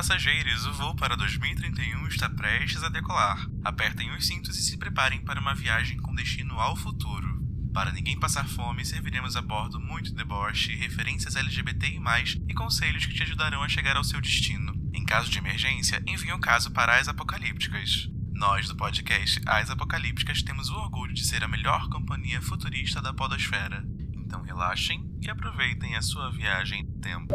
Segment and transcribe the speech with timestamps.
[0.00, 3.46] passageiros, o voo para 2031 está prestes a decolar.
[3.62, 7.44] Apertem os cintos e se preparem para uma viagem com destino ao futuro.
[7.70, 12.00] Para ninguém passar fome, serviremos a bordo muito deboche, referências LGBTI+,
[12.48, 14.72] e conselhos que te ajudarão a chegar ao seu destino.
[14.94, 18.08] Em caso de emergência, envie um caso para as apocalípticas.
[18.32, 23.12] Nós, do podcast As Apocalípticas, temos o orgulho de ser a melhor companhia futurista da
[23.12, 23.84] podosfera.
[24.14, 27.34] Então relaxem e aproveitem a sua viagem no tempo.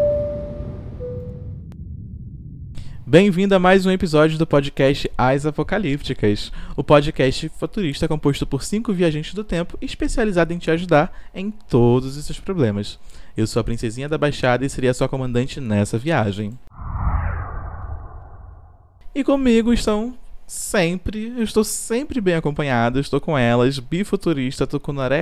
[3.07, 8.91] Bem-vindo a mais um episódio do podcast As Apocalípticas, o podcast futurista composto por cinco
[8.91, 12.97] viajantes do tempo especializado em te ajudar em todos os seus problemas.
[13.37, 16.57] Eu sou a princesinha da Baixada e seria sua comandante nessa viagem.
[19.13, 25.21] E comigo estão sempre, eu estou sempre bem acompanhado, estou com elas, bifuturista, tucunaré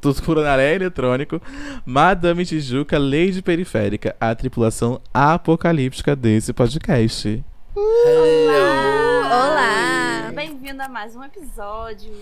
[0.00, 1.40] Tucunaré Eletrônico,
[1.84, 7.44] Madame Tijuca, Lady Periférica, a tripulação apocalíptica desse podcast.
[7.74, 9.28] Olá!
[9.30, 10.32] Olá!
[10.34, 12.12] Bem-vindo a mais um episódio.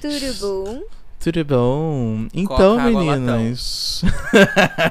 [0.00, 1.03] Tudo bom?
[1.24, 2.26] Tudo bom?
[2.34, 4.02] Então, Coca, meninas.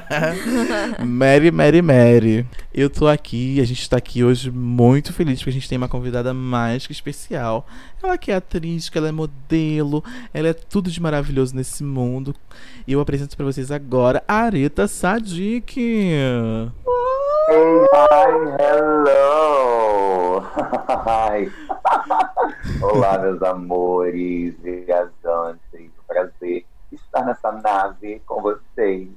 [1.06, 2.44] Mary, Mary, Mary.
[2.74, 5.86] Eu tô aqui, a gente tá aqui hoje muito feliz porque a gente tem uma
[5.86, 7.64] convidada mais que especial.
[8.02, 12.34] Ela que é atriz, que ela é modelo, ela é tudo de maravilhoso nesse mundo.
[12.84, 15.78] E eu apresento pra vocês agora a Areta Sadik.
[15.78, 16.74] Hey,
[17.92, 18.26] hi,
[18.58, 20.42] hello!
[22.82, 25.93] Olá, meus amores, viajantes.
[26.06, 29.08] Prazer estar nessa nave com vocês.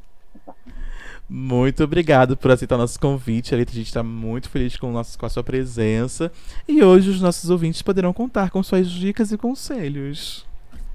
[1.29, 3.71] Muito obrigado por aceitar nosso convite, Areta.
[3.71, 6.31] A gente está muito feliz com, nosso, com a sua presença.
[6.67, 10.45] E hoje os nossos ouvintes poderão contar com suas dicas e conselhos.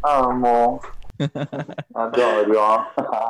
[0.02, 0.80] Amo.
[1.94, 2.84] Adoro, ó.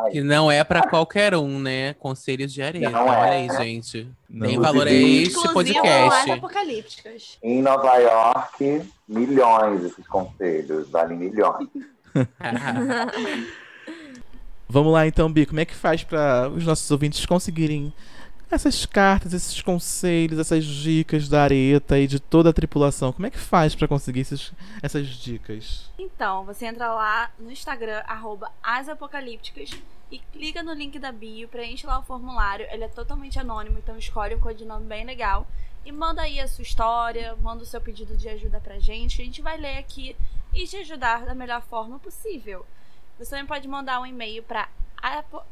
[0.04, 0.20] Ai.
[0.22, 1.94] Não é pra qualquer um, né?
[1.94, 2.88] Conselhos de areia.
[2.88, 3.30] Não Olha é.
[3.30, 4.08] aí, gente.
[4.30, 4.46] Não.
[4.46, 6.08] Tem valor a Inclusive- este podcast.
[6.08, 7.38] mais apocalípticas.
[7.42, 11.68] Em Nova York, milhões esses conselhos, valem milhões.
[14.68, 17.92] Vamos lá então, Bi, como é que faz para os nossos ouvintes conseguirem
[18.50, 23.12] essas cartas, esses conselhos, essas dicas da Areta e de toda a tripulação?
[23.12, 24.52] Como é que faz para conseguir esses,
[24.82, 25.90] essas dicas?
[25.98, 28.02] Então, você entra lá no Instagram,
[28.62, 29.70] asapocalípticas,
[30.12, 32.66] e clica no link da bio, preenche lá o formulário.
[32.70, 35.46] Ele é totalmente anônimo, então escolhe um codinome bem legal.
[35.86, 39.22] E manda aí a sua história, manda o seu pedido de ajuda pra gente.
[39.22, 40.14] A gente vai ler aqui
[40.54, 42.66] e te ajudar da melhor forma possível.
[43.18, 44.68] Você também pode mandar um e-mail para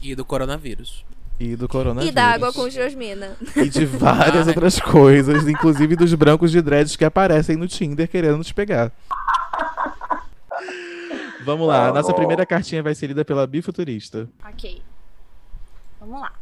[0.00, 1.04] E do coronavírus.
[1.40, 2.12] e do coronavírus.
[2.12, 3.36] E da água com Josmina.
[3.56, 4.54] E de várias Ai.
[4.54, 8.92] outras coisas, inclusive dos brancos de dreads que aparecem no Tinder querendo te pegar.
[11.44, 14.28] Vamos lá, a nossa primeira cartinha vai ser lida pela bifuturista.
[14.48, 14.80] Ok.
[16.00, 16.32] Vamos lá.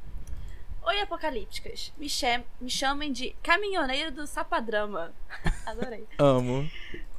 [0.86, 1.92] Oi, apocalípticas.
[1.96, 5.12] Me, cham- me chamem de caminhoneiro do Sapadrama.
[5.64, 6.06] Adorei.
[6.18, 6.68] Amo.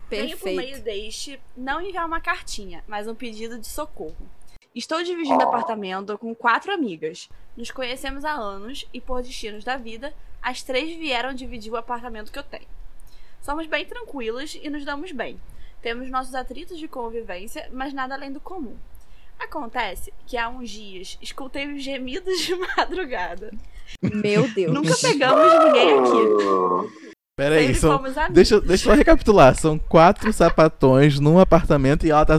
[0.09, 0.83] Venho por meio Perfeito.
[0.83, 4.15] deste não enviar uma cartinha, mas um pedido de socorro.
[4.73, 7.27] Estou dividindo apartamento com quatro amigas.
[7.57, 12.31] Nos conhecemos há anos e, por destinos da vida, as três vieram dividir o apartamento
[12.31, 12.67] que eu tenho.
[13.41, 15.39] Somos bem tranquilas e nos damos bem.
[15.81, 18.77] Temos nossos atritos de convivência, mas nada além do comum.
[19.39, 23.51] Acontece que há uns dias escutei os gemidos de madrugada.
[24.01, 24.73] Meu Deus.
[24.73, 27.05] Nunca pegamos ninguém aqui.
[27.37, 28.29] Pera aí, Sempre são.
[28.29, 29.55] Deixa, deixa eu recapitular.
[29.55, 32.37] São quatro sapatões num apartamento e ela tá,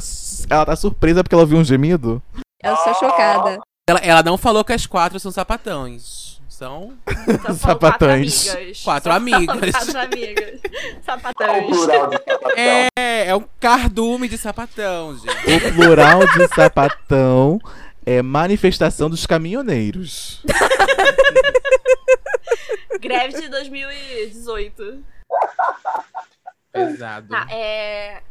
[0.49, 2.23] ela tá surpresa porque ela ouviu um gemido?
[2.63, 3.61] Eu sou chocada.
[3.89, 6.26] Ela, ela não falou que as quatro são sapatões.
[6.57, 6.97] São
[7.61, 8.49] Sapatões.
[8.49, 8.83] Quatro amigas.
[8.83, 9.73] quatro amigas.
[9.73, 10.61] Quatro amigas.
[11.05, 11.77] Sapatões.
[11.77, 12.51] sapatão.
[12.57, 12.89] É,
[13.27, 15.67] é um cardume de sapatão, gente.
[15.67, 17.61] O plural de sapatão
[18.07, 20.43] é manifestação dos caminhoneiros.
[23.03, 25.05] Greve de 2018.
[26.73, 27.29] Pesado.
[27.29, 28.23] Tá, é,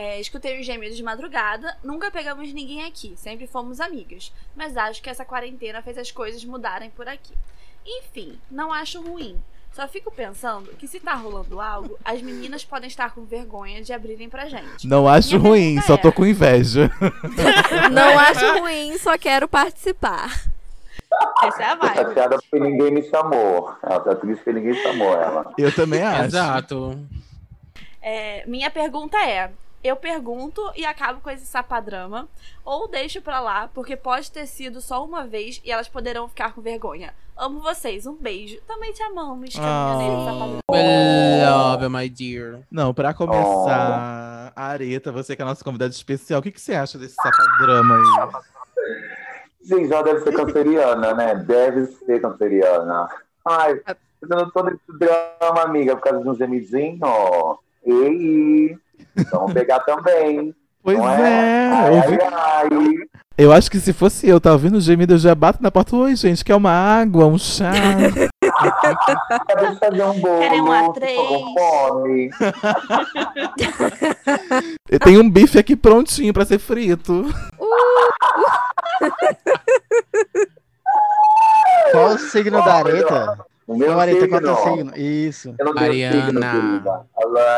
[0.00, 1.76] é, Escutei os gêmeos de madrugada.
[1.82, 3.14] Nunca pegamos ninguém aqui.
[3.16, 4.32] Sempre fomos amigas.
[4.54, 7.34] Mas acho que essa quarentena fez as coisas mudarem por aqui.
[7.84, 9.36] Enfim, não acho ruim.
[9.72, 13.92] Só fico pensando que se tá rolando algo, as meninas podem estar com vergonha de
[13.92, 14.86] abrirem pra gente.
[14.86, 16.90] Não acho Minha ruim, só tô é- com inveja.
[17.92, 20.30] Não acho ruim, só quero participar.
[21.44, 21.96] Essa é a Tô vibe.
[21.96, 23.72] chateada porque ninguém me chamou.
[23.82, 25.52] Ela tá triste porque ninguém chamou ela.
[25.56, 26.24] Eu também acho.
[26.24, 26.98] Exato.
[28.02, 29.50] É, minha pergunta é:
[29.82, 32.28] eu pergunto e acabo com esse sapadrama,
[32.64, 36.52] ou deixo pra lá, porque pode ter sido só uma vez e elas poderão ficar
[36.52, 37.14] com vergonha.
[37.36, 38.60] Amo vocês, um beijo.
[38.66, 40.24] Também te amamos, caminhoneiro Ah.
[40.24, 40.60] sapadrama.
[41.50, 42.60] Love, my dear.
[42.70, 46.74] Não, pra começar, Areta, você que é a nossa convidada especial, o que, que você
[46.74, 48.42] acha desse sapadrama aí?
[49.62, 51.34] Gente, ela deve ser canceriana, né?
[51.36, 53.08] Deve ser canceriana.
[53.46, 53.80] Ai,
[54.22, 56.98] eu não tô nesse drama, amiga, por causa de um gemidinho.
[57.88, 58.76] Ei,
[59.32, 60.54] vamos pegar também.
[60.82, 62.94] Pois não é, Ai, eu, ouvi- ai, ai.
[63.36, 65.96] eu acho que se fosse eu, tá ouvindo o gemido, eu já bato na porta.
[65.96, 67.72] Oi, gente, quer uma água, um chá?
[69.80, 70.38] Fazer um bolo?
[70.40, 71.16] Querem um Tô A3?
[71.16, 72.30] com fome.
[74.90, 77.26] Eu tenho um bife aqui prontinho pra ser frito.
[81.92, 83.38] Qual o signo da areta?
[83.68, 84.36] O meu qual é signo.
[84.36, 84.92] o teu signo?
[84.96, 85.54] Isso.
[85.58, 86.16] Eu não tenho Ariana.
[86.26, 87.06] signo, querida.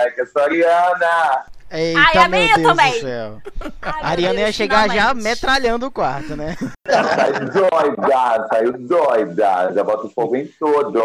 [0.01, 1.45] Ai, que eu sou Ariana.
[1.73, 2.93] Eita, Ai, a meu Deus também.
[2.95, 3.39] do céu.
[3.81, 5.23] Ai, Ariana ia Deus, chegar já finalmente.
[5.25, 6.57] metralhando o quarto, né?
[6.85, 9.73] Saiu doida, saiu doida.
[9.73, 11.01] Já bota o fogo em tudo.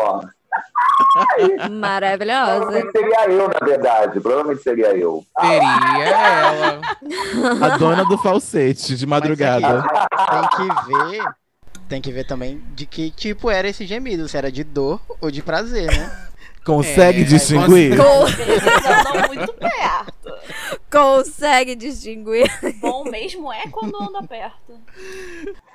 [1.69, 2.56] Maravilhosa.
[2.66, 4.19] Provavelmente seria eu, na verdade.
[4.19, 5.24] Provavelmente seria eu.
[5.40, 6.81] Seria ela.
[7.74, 9.84] A dona do falsete, de madrugada.
[9.84, 11.24] Tem que ver.
[11.87, 15.29] Tem que ver também de que tipo era esse gemido, se era de dor ou
[15.29, 16.11] de prazer, né?
[16.65, 17.95] Consegue É, distinguir?
[17.95, 20.33] Con- Eles andam muito perto.
[20.91, 22.49] consegue distinguir.
[22.81, 24.73] Bom mesmo é quando anda perto.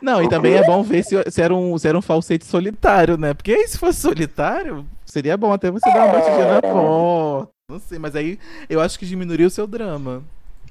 [0.02, 3.16] Não, e também é bom ver se, se, era um, se era um falsete solitário,
[3.16, 3.32] né?
[3.34, 7.52] Porque aí, se fosse solitário, seria bom até você dar uma batidinha na porta.
[7.70, 8.36] Não sei, mas aí
[8.68, 10.24] eu acho que diminuiria o seu drama.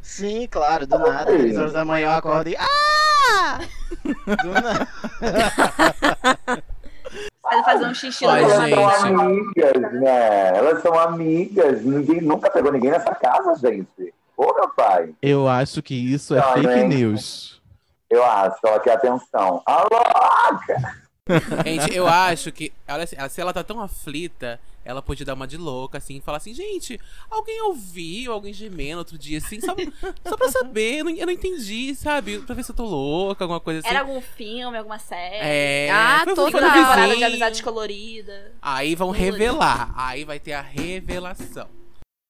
[0.09, 1.25] Sim, claro, do nada.
[1.27, 2.57] Três horas da manhã eu acordo e.
[2.57, 3.59] Ah!
[4.03, 4.87] Do nada.
[7.63, 8.99] Fazer um xixi Ai, na Elas gente.
[9.01, 10.57] são amigas, né?
[10.57, 11.81] Elas são amigas.
[11.83, 14.13] Ninguém nunca pegou ninguém nessa casa, gente.
[14.35, 15.13] Ô, meu pai.
[15.21, 16.83] Eu acho que isso é Não, fake né?
[16.83, 17.61] news.
[18.09, 19.61] Eu acho, ela quer atenção.
[19.65, 21.08] A louca!
[21.65, 25.33] Gente, eu acho que ela, assim, ela- se ela tá tão aflita, ela pode dar
[25.35, 26.99] uma de louca, assim, e falar assim, gente,
[27.29, 29.75] alguém ouviu alguém gemendo outro dia, assim, só,
[30.27, 32.39] só pra saber, eu não, eu não entendi, sabe?
[32.39, 33.89] Pra ver se eu tô louca, alguma coisa assim.
[33.89, 35.35] Era algum filme, alguma série?
[35.41, 37.17] É, Ah, Uma no temporada vizinho.
[37.17, 38.51] de amizade colorida.
[38.61, 39.31] Aí vão Colorido.
[39.37, 41.67] revelar, aí vai ter a revelação.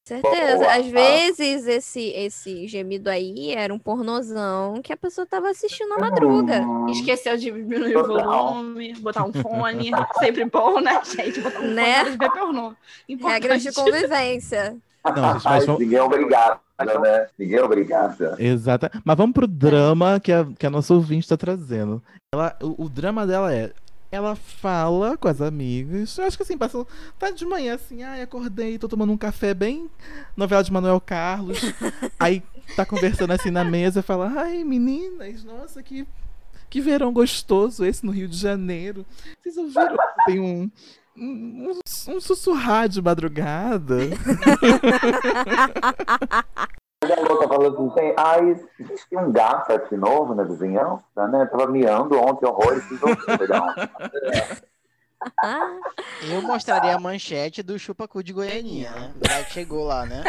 [0.10, 0.58] Certeza.
[0.58, 0.74] Boa.
[0.74, 6.00] Às vezes esse, esse gemido aí era um pornozão que a pessoa tava assistindo na
[6.00, 6.62] madruga.
[6.62, 9.92] Hum, Esqueceu de diminuir o volume, botar um fone.
[10.18, 11.40] Sempre bom, né, gente?
[11.42, 12.00] Botar um Né?
[12.00, 12.74] fone de ver pornô.
[13.08, 13.34] Importante.
[13.42, 14.78] Regras de convivência.
[15.06, 15.82] Não, gente, mas vamos...
[15.82, 17.28] ninguém é obrigado, né?
[17.38, 18.36] Ninguém é obrigado.
[18.40, 18.92] Exata.
[19.06, 22.02] Mas vamos pro drama que a, que a nossa ouvinte tá trazendo.
[22.34, 23.72] Ela, o, o drama dela é.
[24.12, 26.18] Ela fala com as amigas.
[26.18, 26.88] Eu acho que assim, passou.
[27.20, 29.90] Tá de manhã assim, ai, acordei, tô tomando um café bem.
[30.36, 31.60] Novela de Manuel Carlos.
[32.20, 32.42] Aí
[32.76, 36.08] tá conversando assim na mesa, fala, ai, meninas, nossa, que,
[36.70, 39.06] que verão gostoso esse no Rio de Janeiro.
[39.42, 39.98] Vocês ouviram?
[39.98, 40.72] que Tem um.
[41.18, 43.98] Um, um, um sussurrar de madrugada.
[47.02, 51.46] A louca falando assim, ai, existe um gato aqui novo na vizinhança, né?
[51.46, 53.16] Tava miando ontem, horrores, fiz um.
[55.42, 55.78] Ah,
[56.30, 59.14] Eu mostraria a manchete do chupacu de Goianinha, né?
[59.22, 60.24] Já que chegou lá, né?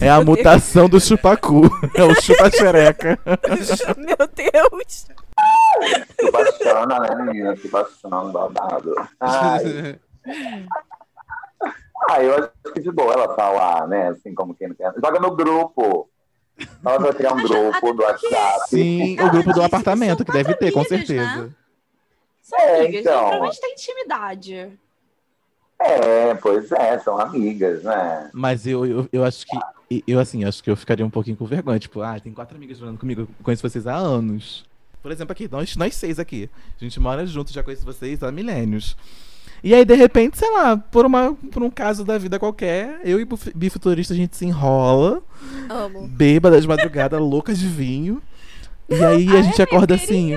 [0.00, 1.62] É a mutação do chupacu.
[1.94, 3.18] É o chupa-xereca.
[3.98, 5.08] meu Deus.
[6.18, 7.54] Que bacana, né, menina?
[7.54, 8.94] Que bacana, babado.
[9.20, 9.98] Ai,
[12.08, 14.08] ah, eu acho que de boa ela falar, né?
[14.08, 14.92] Assim, como quem não quer.
[14.94, 16.08] Joga no grupo.
[16.84, 18.68] Ela vai criar um grupo do WhatsApp.
[18.68, 21.54] Sim, o grupo do apartamento, que deve ter, com amigas, certeza.
[22.42, 23.14] São É, amigas, então.
[23.14, 23.20] né?
[23.20, 24.78] provavelmente tem intimidade.
[25.80, 28.30] É, pois é, são amigas, né?
[28.32, 30.02] Mas eu, eu, eu acho que.
[30.06, 31.78] Eu, assim, acho que eu ficaria um pouquinho com vergonha.
[31.78, 34.64] Tipo, ah, tem quatro amigas morando comigo, eu conheço vocês há anos.
[35.02, 36.48] Por exemplo, aqui, nós, nós seis aqui.
[36.80, 38.96] A gente mora junto, já conheço vocês há milênios.
[39.62, 43.20] E aí, de repente, sei lá, por, uma, por um caso da vida qualquer, eu
[43.20, 45.22] e bifuturista a gente se enrola,
[45.70, 46.08] Amo.
[46.08, 48.20] bêbada de madrugada, louca de vinho.
[48.88, 50.34] E aí a gente acorda assim.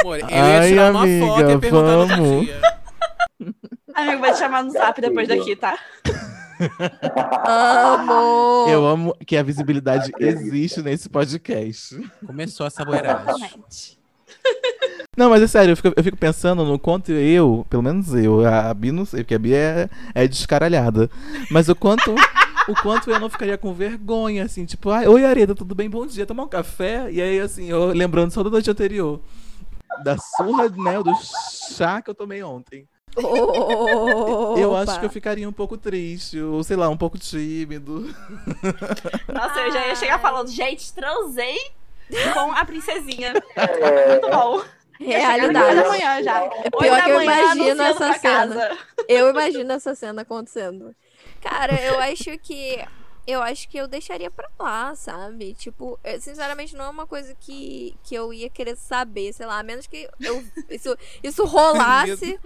[0.00, 2.28] Amor, eu Ai, ia tirar uma amiga, foto e ia perguntar no vamos.
[2.28, 2.60] outro dia.
[3.94, 5.78] Amigo, vai te chamar no zap depois daqui, tá?
[7.46, 8.66] Amo.
[8.68, 11.96] Eu amo que a visibilidade existe nesse podcast.
[12.26, 13.22] Começou a saboeiragem.
[13.28, 13.99] Exatamente.
[15.16, 18.46] Não, mas é sério, eu fico, eu fico pensando no quanto eu, pelo menos eu,
[18.46, 21.10] a Bi não sei, porque a Bi é, é descaralhada.
[21.50, 22.14] Mas o quanto.
[22.68, 25.90] O quanto eu não ficaria com vergonha, assim, tipo, ai, oi Areda, tudo bem?
[25.90, 27.10] Bom dia, tomar um café?
[27.10, 29.20] E aí, assim, eu lembrando só da noite anterior.
[30.04, 31.02] Da surra, né?
[31.02, 31.12] Do
[31.74, 32.86] chá que eu tomei ontem.
[34.56, 38.14] Eu acho que eu ficaria um pouco triste, ou sei lá, um pouco tímido.
[39.32, 41.58] Nossa, eu já ia chegar falando, gente, transei
[42.34, 43.32] com a princesinha.
[43.56, 44.62] É, Muito bom.
[44.98, 45.76] Realidade.
[45.76, 46.44] da manhã já.
[46.44, 48.18] É pior que eu imagino essa cena.
[48.18, 48.78] casa.
[49.08, 50.94] Eu imagino essa cena acontecendo.
[51.40, 52.78] Cara, eu acho que.
[53.26, 55.54] Eu acho que eu deixaria pra lá, sabe?
[55.54, 59.58] Tipo, eu, sinceramente, não é uma coisa que, que eu ia querer saber, sei lá,
[59.60, 62.40] a menos que eu, isso, isso rolasse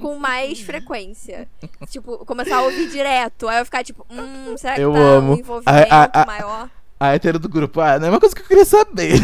[0.00, 1.48] com mais frequência.
[1.88, 3.48] Tipo, começar a ouvir direto.
[3.48, 5.32] Aí eu ficar tipo, hum, será que Eu tá amo.
[5.32, 6.70] um envolvimento A- a- a- maior?
[7.02, 9.12] A hétero do grupo, ah, não é uma coisa que eu queria saber.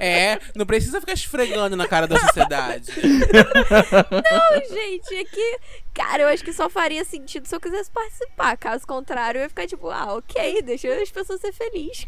[0.00, 2.92] É, não precisa ficar esfregando na cara da sociedade.
[3.02, 5.58] Não, gente, é que.
[5.92, 8.56] Cara, eu acho que só faria sentido se eu quisesse participar.
[8.56, 12.06] Caso contrário, eu ia ficar tipo, ah, ok, deixa as pessoas ser felizes.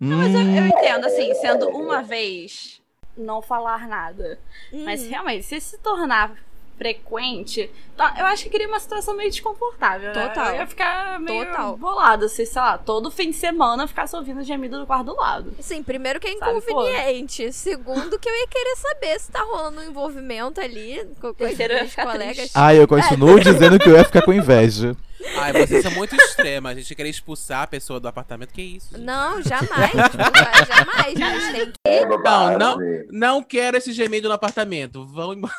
[0.00, 2.80] Mas eu, Hum, eu entendo, assim, sendo uma vez,
[3.16, 4.38] não falar nada.
[4.72, 5.08] Mas Uhum.
[5.10, 6.34] realmente, se se tornar
[6.78, 10.14] frequente, tá, eu acho que cria uma situação meio desconfortável.
[10.14, 10.28] né?
[10.28, 10.50] Total.
[10.50, 11.76] Eu ia ficar meio Total.
[11.76, 15.52] bolada se, sei lá, todo fim de semana ficasse ouvindo gemido do quarto do lado.
[15.60, 17.52] Sim, primeiro que é Sabe, inconveniente.
[17.52, 21.94] Segundo, que eu ia querer saber se tá rolando um envolvimento ali com, com os
[21.94, 22.50] colegas.
[22.54, 24.96] Ah, eu continuo dizendo que eu ia ficar com inveja.
[25.36, 26.72] Ai, vocês são muito extremas.
[26.72, 28.90] A gente querer expulsar a pessoa do apartamento, que isso?
[28.92, 29.04] gente?
[29.04, 29.90] Não, jamais.
[29.90, 31.20] tipo, jamais.
[31.20, 31.78] A gente tem que.
[31.84, 32.78] é Não, não,
[33.10, 35.04] não quero esse gemido no apartamento.
[35.06, 35.52] Vão embora.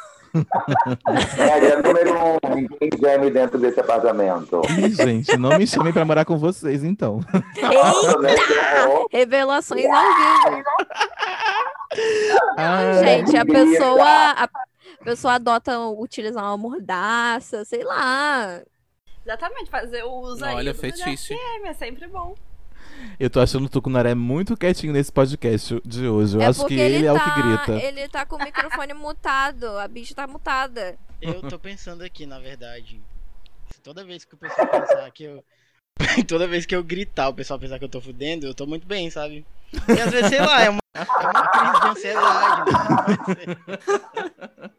[1.36, 4.62] Regra número um, ninguém geme dentro desse apartamento.
[4.77, 7.19] Ih, gente, não me chamem pra morar com vocês, então.
[7.62, 9.07] Horror.
[9.12, 10.63] Revelações ao vivo.
[12.57, 14.31] Ah, Gente, a pessoa.
[14.31, 14.50] A
[15.03, 18.62] pessoa adota utilizar uma mordaça, sei lá.
[19.25, 21.33] Exatamente, fazer o uso aí Olha, fetiche.
[21.36, 22.36] BDSM, é sempre bom.
[23.20, 26.38] Eu tô achando o Tucunaré muito quietinho nesse podcast de hoje.
[26.38, 27.86] Eu é acho que ele, é o que tá, grita.
[27.86, 29.65] Ele tá com o microfone mutado.
[29.77, 30.98] A bicha tá mutada.
[31.22, 33.01] Eu tô pensando aqui, na verdade.
[33.72, 35.44] Se toda vez que o pessoal pensar que eu.
[36.29, 38.88] Toda vez que eu gritar, o pessoal pensar que eu tô fudendo, eu tô muito
[38.88, 39.46] bem, sabe?
[39.74, 42.72] E às vezes, sei lá, é uma, é uma crise de ansiedade.
[42.72, 44.70] Né?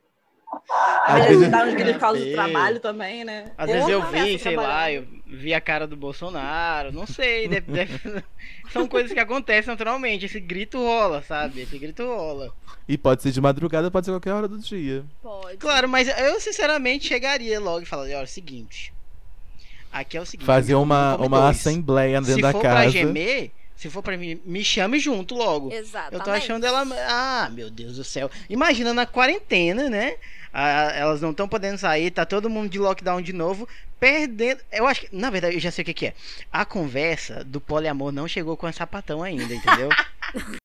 [1.05, 3.51] Às Às vezes- dá uns gritos por causa do trabalho também, né?
[3.59, 7.49] Às vezes eu vi, sei lá, eu vi a cara do Bolsonaro, não sei.
[7.49, 8.25] deve- deve-
[8.73, 10.27] São coisas que acontecem naturalmente.
[10.27, 11.63] Esse grito rola, sabe?
[11.63, 12.53] Esse grito rola.
[12.89, 15.05] E pode ser de madrugada, pode ser qualquer hora do dia.
[15.21, 15.57] Pode.
[15.57, 18.93] Claro, mas eu sinceramente chegaria logo e falaria, olha, é o seguinte.
[19.93, 20.47] Aqui é o seguinte.
[20.47, 21.57] Fazer uma, uma dois.
[21.57, 22.91] assembleia dentro Se da for pra casa.
[22.91, 23.51] gemer,
[23.81, 25.73] se for pra mim, me chame junto logo.
[25.73, 26.13] Exatamente.
[26.13, 26.87] Eu tô achando ela.
[27.09, 28.31] Ah, meu Deus do céu.
[28.51, 30.17] Imagina na quarentena, né?
[30.53, 33.67] Ah, elas não estão podendo sair, tá todo mundo de lockdown de novo,
[33.99, 34.61] perdendo.
[34.71, 36.15] Eu acho que, na verdade, eu já sei o que, que é.
[36.53, 39.89] A conversa do poliamor não chegou com a sapatão ainda, entendeu?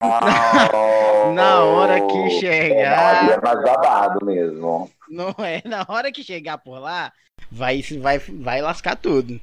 [1.33, 3.31] Na hora que chegar.
[3.31, 4.91] é mais babado mesmo.
[5.07, 5.61] Não é?
[5.63, 7.13] Na hora que chegar por lá,
[7.49, 9.39] vai, vai, vai lascar tudo.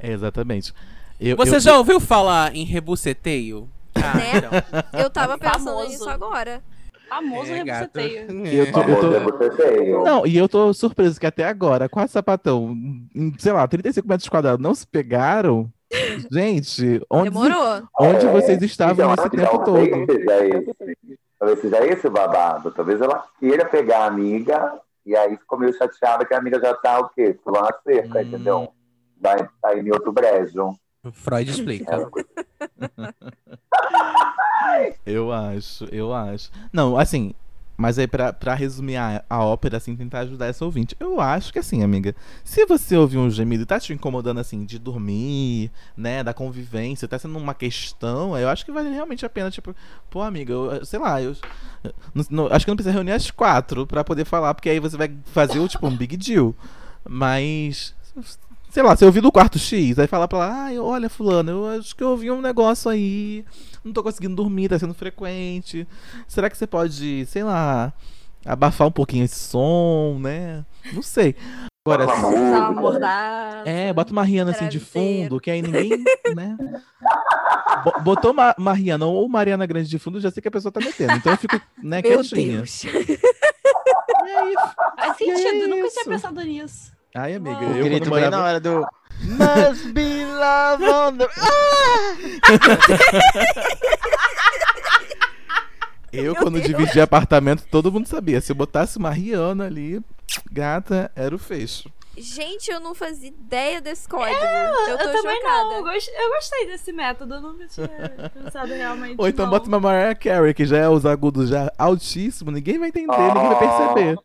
[0.00, 0.74] É, exatamente.
[1.20, 3.68] Eu, Você eu- já ouviu falar em rebuceteio?
[3.94, 4.30] Ah, Né?
[4.36, 5.00] então.
[5.00, 5.88] Eu tava pensando Famoso.
[5.88, 6.62] nisso agora.
[7.08, 8.46] Famoso É, rebuceteio.
[8.46, 8.80] Eu tô-
[9.14, 10.02] é você feio.
[10.04, 12.74] Não, e eu tô surpreso que até agora, com a sapatão,
[13.38, 15.68] sei lá, 35 metros quadrados, não se pegaram.
[16.30, 17.82] Gente, onde, Demorou.
[18.00, 20.06] onde É, vocês estavam então, nesse tempo talvez todo?
[20.06, 22.70] Seja esse, talvez seja esse o babado.
[22.70, 24.74] Talvez ela queira pegar a amiga
[25.04, 27.36] e aí ficou meio chateada que a amiga já tá o quê?
[27.44, 28.22] Pulando a cerca, Hum.
[28.22, 28.68] entendeu?
[29.20, 30.72] Vai tá em outro brejo.
[31.12, 32.10] Freud explica.
[35.04, 36.50] Eu acho, eu acho.
[36.72, 37.34] Não, assim,
[37.76, 40.96] mas aí pra, pra resumir a, a ópera, assim, tentar ajudar essa ouvinte.
[41.00, 42.14] Eu acho que assim, amiga,
[42.44, 47.08] se você ouvir um gemido e tá te incomodando, assim, de dormir, né, da convivência,
[47.08, 49.74] tá sendo uma questão, eu acho que vale realmente a pena, tipo,
[50.08, 51.34] pô, amiga, eu, sei lá, eu
[52.14, 54.96] não- não- acho que não precisa reunir as quatro pra poder falar, porque aí você
[54.96, 56.54] vai fazer, o, tipo, um big deal.
[57.08, 57.94] Mas,
[58.70, 61.66] sei lá, você ouvir do quarto X, aí falar pra lá, ai, olha, fulano, eu
[61.80, 63.44] acho que eu ouvi um negócio aí,
[63.84, 65.86] não tô conseguindo dormir, tá sendo frequente.
[66.28, 67.92] Será que você pode, sei lá,
[68.44, 70.64] abafar um pouquinho esse som, né?
[70.92, 71.34] Não sei.
[71.86, 72.80] Agora, Bota uma se- Usar uma música.
[72.82, 73.62] mordaça.
[73.68, 75.90] é, bota uma Rihanna assim de fundo, que aí ninguém,
[76.34, 76.56] né?
[77.82, 80.70] Bo- Botou uma, uma Rihanna ou Mariana Grande de fundo, já sei que a pessoa
[80.70, 81.14] tá metendo.
[81.14, 82.56] Então eu fico, né, Meu quietinha.
[82.58, 82.84] Deus.
[82.84, 82.90] E
[84.30, 84.54] aí,
[84.96, 85.94] Faz Que sentido, nunca isso?
[85.94, 86.92] tinha pensado nisso.
[87.14, 87.58] Ai, amiga.
[87.66, 88.36] O eu grito bem morava...
[88.36, 88.86] na hora do.
[89.22, 91.28] Must be love on the.
[96.12, 96.66] Eu, Meu quando Deus.
[96.66, 98.40] dividi apartamento, todo mundo sabia.
[98.40, 100.00] Se eu botasse uma Rihanna ali,
[100.50, 101.88] gata, era o fecho.
[102.18, 104.34] Gente, eu não fazia ideia desse código.
[104.36, 105.62] eu tô eu também chocada.
[105.64, 105.72] não.
[105.76, 107.34] Eu gost- eu gostei desse método.
[107.34, 107.88] Eu nunca tinha
[108.34, 109.14] pensado realmente.
[109.18, 109.52] Ou então não.
[109.52, 113.48] bota uma Mariah Carey, que já é os agudos já altíssimo, ninguém vai entender, ninguém
[113.48, 114.18] vai perceber.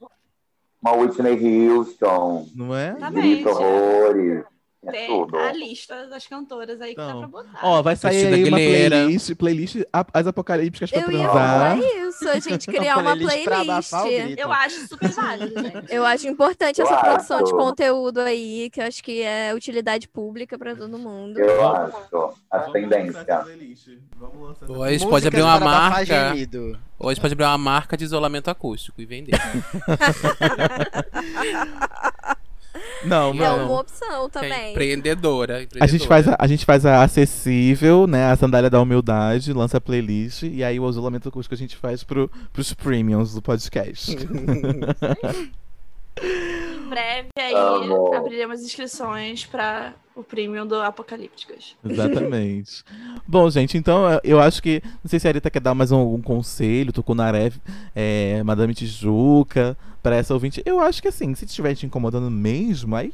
[0.82, 2.48] Uma Whitney Houston.
[2.56, 2.92] Não é?
[2.92, 3.48] Tá Exatamente.
[3.48, 4.44] horrores.
[4.88, 5.36] É Tem tudo.
[5.38, 7.60] a lista das cantoras aí que Então, dá pra botar.
[7.64, 11.34] Ó, vai sair aí uma playlist, playlist a- as apocalípticas pra Eu ia transar.
[11.34, 11.78] falar
[12.08, 13.92] isso, a gente criar uma playlist pra playlist.
[14.38, 15.94] eu acho super válido, gente.
[15.94, 20.08] Eu acho importante Eu essa produção de conteúdo aí, que eu acho que é utilidade
[20.08, 21.40] pública pra todo mundo.
[21.40, 21.98] Eu acho.
[22.12, 23.88] Vamos essa playlist.
[24.18, 26.34] Vamos lançar Hoje pode abrir uma marca.
[26.98, 29.34] Hoje pode abrir uma marca de isolamento acústico e vender.
[33.04, 33.66] Não, É não.
[33.68, 34.72] uma opção É também.
[34.72, 36.08] empreendedora, A gente, empreendedora.
[36.08, 38.32] faz a, a gente faz a acessível, né?
[38.32, 42.04] A sandália da humildade, lança a playlist e aí o isolamento acústico a gente faz
[42.04, 44.16] pro, pros premiums do podcast.
[46.86, 48.14] Em breve aí Amo.
[48.14, 51.76] abriremos inscrições pra o premium do Apocalípticas.
[51.84, 52.84] Exatamente.
[53.28, 54.82] Bom, gente, então eh, eu acho que.
[55.04, 57.52] Não sei se a Arita quer dar mais um, um conselho, Tucunaré,
[57.96, 60.62] é, Madame Tijuca, pra essa ouvinte.
[60.66, 63.12] Eu acho que assim, se estiver te incomodando mesmo, aí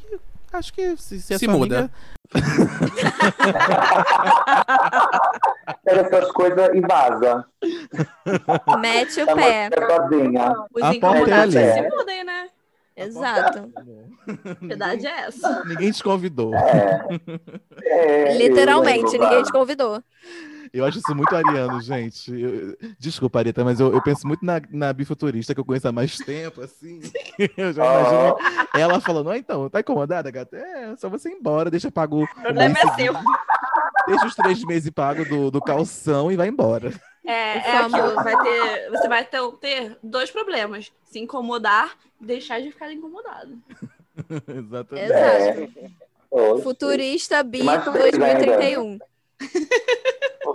[0.52, 1.78] acho que se, se a Se muda.
[1.78, 1.92] amiga-
[5.84, 7.44] Pega essas coisas e vaza.
[8.80, 9.68] Mete o Tá pé.
[9.70, 12.48] Os A porta incomodados se mudem, né?
[12.96, 13.72] Exato.
[13.76, 15.64] A verdade é essa.
[15.66, 16.54] Ninguém te convidou.
[16.54, 17.06] É.
[17.84, 20.02] É, Literalmente, ninguém te convidou.
[20.72, 22.32] Eu acho isso muito ariano, gente.
[22.32, 25.92] Eu- desculpa, Arita, mas eu, eu penso muito na, na bifuturista que eu conheço há
[25.92, 27.00] mais tempo, assim.
[27.56, 28.36] Eu já imagino
[28.74, 30.56] ela falando, ah, então, tá incomodada, gata?
[30.56, 32.22] É, só você ir embora, deixa pago.
[32.22, 33.14] O problema é seu.
[34.06, 36.92] Deixa os três meses pago do, do calção e vai embora.
[37.24, 38.14] É, é aquilo.
[38.16, 43.58] Vai ter, você vai ter, ter dois problemas: se incomodar, deixar de ficar incomodado.
[44.48, 45.12] Exatamente.
[45.12, 45.92] Exato.
[46.30, 48.98] Oxe, Futurista Bi Mais três 2031.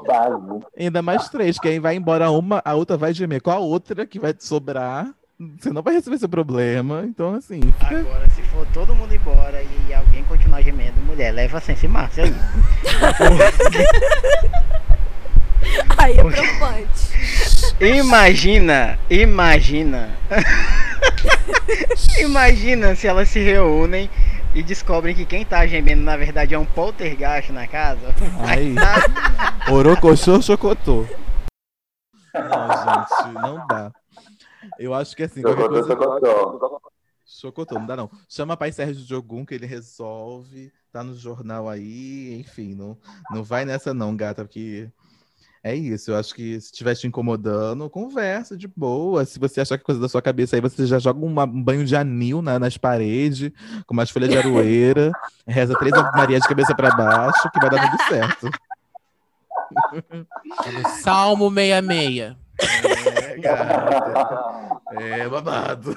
[0.05, 0.65] básico.
[0.77, 4.05] Ainda mais três, que aí vai embora uma, a outra vai gemer com a outra,
[4.05, 5.13] que vai te sobrar.
[5.59, 7.03] Você não vai resolver esse problema.
[7.05, 7.99] Então, assim, fica.
[7.99, 12.23] Agora, se for todo mundo embora e alguém continuar gemendo, mulher, leva sem se Márcia
[12.23, 12.33] aí.
[17.79, 20.17] Imagina, imagina.
[22.19, 24.09] imagina se elas se reúnem
[24.55, 28.15] e descobrem que quem tá gemendo na verdade é um poltergeist na casa.
[28.47, 28.75] Aí.
[29.71, 31.05] Orocochô, chocotô.
[32.33, 33.91] Não, gente, não dá.
[34.79, 35.83] Eu acho que assim, coisa.
[35.83, 36.81] socotô.
[37.25, 38.09] Chocotô, não dá não.
[38.27, 40.71] Chama Pai Sérgio Jogum que ele resolve.
[40.91, 42.97] Tá no jornal aí, enfim, não,
[43.29, 44.89] não vai nessa não, gata, porque
[45.63, 46.11] é isso.
[46.11, 49.25] Eu acho que se estiver te incomodando, conversa de boa.
[49.25, 51.61] Se você achar que é coisa da sua cabeça aí, você já joga uma- um
[51.63, 53.51] banho de anil na- nas paredes,
[53.85, 55.11] com umas folhas de aroeira,
[55.47, 58.49] reza três Ave Maria de cabeça pra baixo, que vai dar tudo certo.
[60.73, 62.35] No Salmo 66.
[62.59, 64.81] É, gata.
[64.99, 65.95] É babado.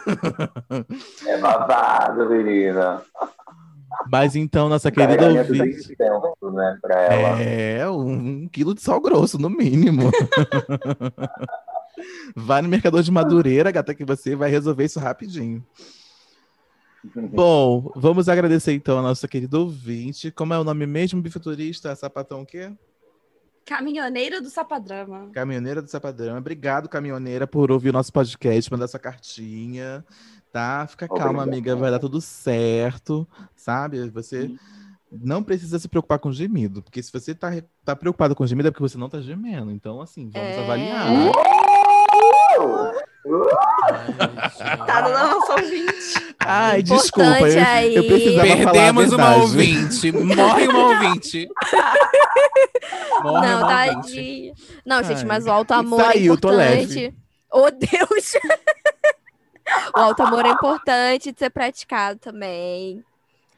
[1.27, 3.01] É babado, menina.
[4.11, 5.97] Mas então, nossa querida ouvinte.
[6.53, 6.79] né.
[7.39, 10.11] É, um, quilo de sal grosso, no mínimo.
[12.35, 15.65] vai no mercador de Madureira, gata, que você vai resolver isso rapidinho.
[17.33, 20.31] Bom, vamos agradecer então a nossa querida ouvinte.
[20.31, 21.95] Como é o nome mesmo, bifuturista?
[21.97, 22.73] Sapatão o quê?
[23.65, 25.31] Caminhoneira do Sapadrama.
[25.33, 26.37] Caminhoneira do Sapadrão.
[26.37, 30.05] Obrigado, caminhoneira, por ouvir o nosso podcast, mandar sua cartinha,
[30.53, 30.87] tá?
[30.87, 34.09] Fica calma, amiga, vai dar tudo certo, sabe?
[34.11, 34.51] Você
[35.11, 37.51] não precisa se preocupar com gemido, porque se você tá,
[37.85, 39.71] tá preocupado com gemido é porque você não tá gemendo.
[39.73, 40.61] Então, assim, vamos É.
[40.63, 41.07] avaliar.
[44.87, 46.35] Tá no nosso ouvinte.
[46.41, 47.95] Ai, Importante desculpa, eu, aí.
[47.95, 49.41] eu precisava falar a Perdemos uma verdade.
[49.41, 50.13] ouvinte.
[50.13, 51.49] Morre uma ouvinte.
[53.23, 53.95] Morre Não, uma ouvinte.
[54.17, 54.55] tadinho.
[54.87, 56.83] Não, gente, Ai, mas o alto amor saiu, é tô leve.
[57.07, 57.15] importante.
[57.53, 58.33] Oh, Deus!
[59.95, 63.03] o alto amor é importante de ser praticado também.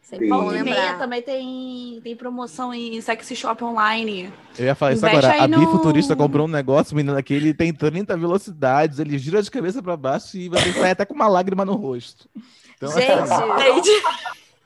[0.03, 0.99] Sempre bom e lembrar.
[0.99, 4.31] também tem, tem promoção em sexy shop online.
[4.59, 5.45] Eu ia falar isso Investe agora.
[5.45, 9.51] A no- bifuturista comprou um negócio, menina, que ele tem 30 velocidades, ele gira de
[9.51, 12.29] cabeça pra baixo e você sai até com uma lágrima no rosto.
[12.77, 13.91] Então, assim, Gente,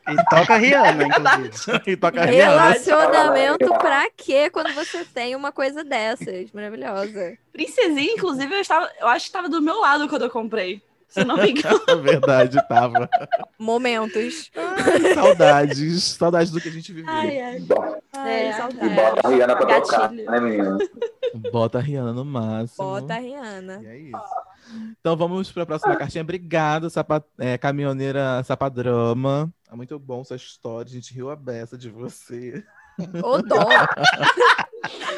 [0.09, 1.83] E toca Rihanna, inclusive.
[1.93, 2.63] e toca Rihanna.
[2.73, 6.51] relacionamento pra quê quando você tem uma coisa dessas?
[6.53, 7.37] Maravilhosa.
[7.53, 10.83] Princesinha, inclusive, eu, estava, eu acho que estava do meu lado quando eu comprei.
[11.09, 11.81] Se eu não me engano.
[11.89, 13.09] É Verdade, tava.
[13.59, 14.51] Momentos.
[14.57, 16.03] Ai, saudades.
[16.05, 17.11] Saudades do que a gente viveu.
[17.13, 17.61] Ai, ai.
[17.61, 18.87] Bom, Ai, É, saudade.
[18.87, 20.31] E bota a Rihanna pra tocar, Gatilho.
[20.31, 20.79] né, menina?
[21.53, 22.85] Bota a Rihanna no máximo.
[22.85, 23.81] Bota a Rihanna.
[23.83, 24.19] E é isso.
[25.01, 26.23] Então vamos para a próxima cartinha.
[26.23, 27.25] Obrigado, sapa...
[27.39, 29.53] é, caminhoneira Sapadrama.
[29.71, 30.89] É muito bom sua história.
[30.91, 32.65] A gente riu a beça de você.
[33.23, 33.57] Ô, dó.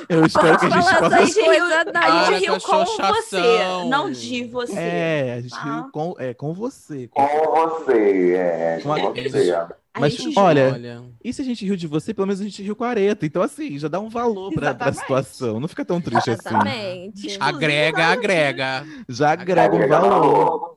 [0.09, 1.16] Eu espero que a gente possa.
[1.18, 1.44] assim?
[1.44, 2.00] Coisa A da...
[2.31, 3.40] gente Ah, riu com você,
[3.88, 4.78] não de você.
[4.78, 5.62] É, a gente Ah.
[5.64, 7.09] riu com, é, com você.
[7.09, 8.81] com- você, é.
[8.83, 9.52] Com Uma- você.
[9.94, 11.02] A Mas, gente olha, Olha.
[11.24, 13.26] E se a gente riu de você, pelo menos a gente riu com a areta.
[13.26, 15.59] Então, assim, já dá um valor pra, pra situação.
[15.59, 16.48] Não fica tão triste assim.
[16.48, 17.37] Exatamente.
[17.40, 18.87] Agrega, agrega.
[19.09, 20.20] Já agrega um Agrega valor.
[20.20, 20.76] valor.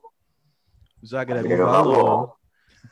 [1.04, 1.94] Já agrega um Agrega valor.
[1.94, 2.32] valor.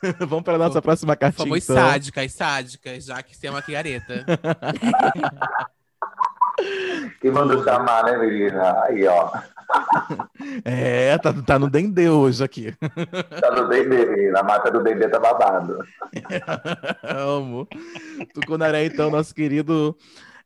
[0.27, 1.45] Vamos para nossa próxima cartinha.
[1.45, 1.75] Fomos então.
[1.75, 4.25] sádicas, sádicas, já que temos aqui areta.
[7.19, 8.83] Quem mandou chamar, né, menina?
[8.83, 9.31] Aí, ó.
[10.65, 12.73] É, tá, tá no Dendê hoje aqui.
[13.39, 14.39] Tá no Dendê, menina.
[14.39, 15.79] A mata do Dendê tá babado.
[17.03, 17.67] Amo.
[18.33, 19.95] Tucunaré, então, nosso querido.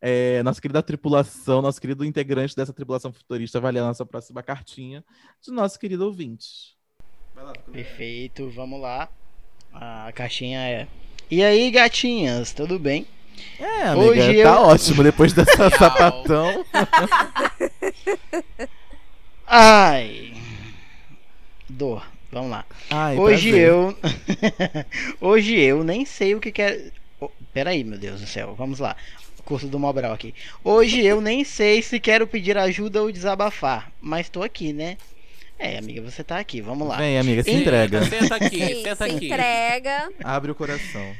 [0.01, 4.43] É, nossa querida tripulação, nosso querido integrante dessa tripulação futurista, vai ler a nossa próxima
[4.43, 5.03] cartinha
[5.41, 6.75] de nosso querido ouvinte.
[7.33, 7.53] Vai lá.
[7.71, 9.09] Perfeito, vamos lá.
[9.73, 10.87] A caixinha é.
[11.31, 13.07] E aí, gatinhas, tudo bem?
[13.59, 16.65] É, amiga, Hoje tá eu- ótimo depois dessa sapatão.
[19.47, 20.33] Ai.
[21.69, 22.05] Dor.
[22.31, 22.65] Vamos lá.
[22.89, 23.67] Ai, Hoje prazer.
[23.69, 23.97] eu.
[25.21, 26.91] Hoje eu nem sei o que quer.
[27.19, 28.53] Oh, peraí, meu Deus do céu.
[28.57, 28.95] Vamos lá.
[29.45, 30.33] Curso do Mobral aqui.
[30.63, 33.91] Hoje eu nem sei se quero pedir ajuda ou desabafar.
[34.01, 34.97] Mas tô aqui, né?
[35.57, 36.59] É, amiga, você tá aqui.
[36.61, 36.97] Vamos lá.
[36.97, 38.03] Vem, amiga, se entrega.
[38.05, 39.25] Senta aqui, Sim, senta se aqui.
[39.27, 40.09] entrega.
[40.23, 41.15] Abre o coração.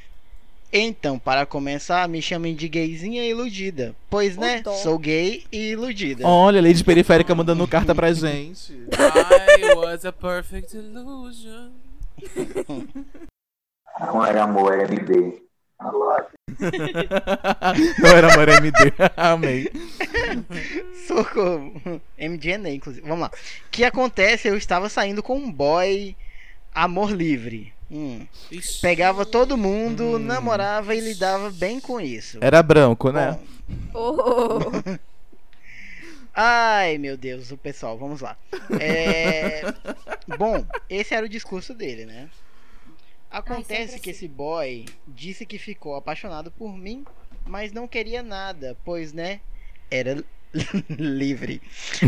[0.77, 3.95] Então, para começar, me chamem de gayzinha iludida.
[4.09, 4.61] Pois, né?
[4.61, 4.73] dó.
[4.73, 6.27] Sou gay e iludida.
[6.27, 8.73] Olha, Lady Periférica mandando carta pra gente.
[8.73, 11.69] I was a perfect illusion.
[14.01, 15.41] Não era amor, era MD.
[17.99, 18.93] Não era amor MD.
[19.15, 19.71] Amei.
[21.07, 22.01] Socorro.
[22.19, 23.07] MDNA, inclusive.
[23.07, 23.27] Vamos lá.
[23.27, 24.49] O que acontece?
[24.49, 26.13] Eu estava saindo com um boy
[26.75, 27.73] amor livre.
[27.89, 28.25] Hum.
[28.81, 30.19] Pegava todo mundo, Hum.
[30.19, 32.37] namorava e lidava bem com isso.
[32.41, 33.31] Era branco, né?
[33.31, 33.45] Bom,
[33.97, 34.59] Oh,
[36.33, 38.37] ai, meu Deus, o pessoal, vamos lá.
[38.79, 39.61] É,
[40.37, 42.29] Bom, esse era o discurso dele, né?
[43.31, 44.17] Acontece sempre que assim.
[44.25, 47.05] esse boy disse que ficou apaixonado por mim,
[47.45, 49.39] mas não queria nada, pois, né?
[49.89, 50.23] Era
[50.89, 51.61] livre.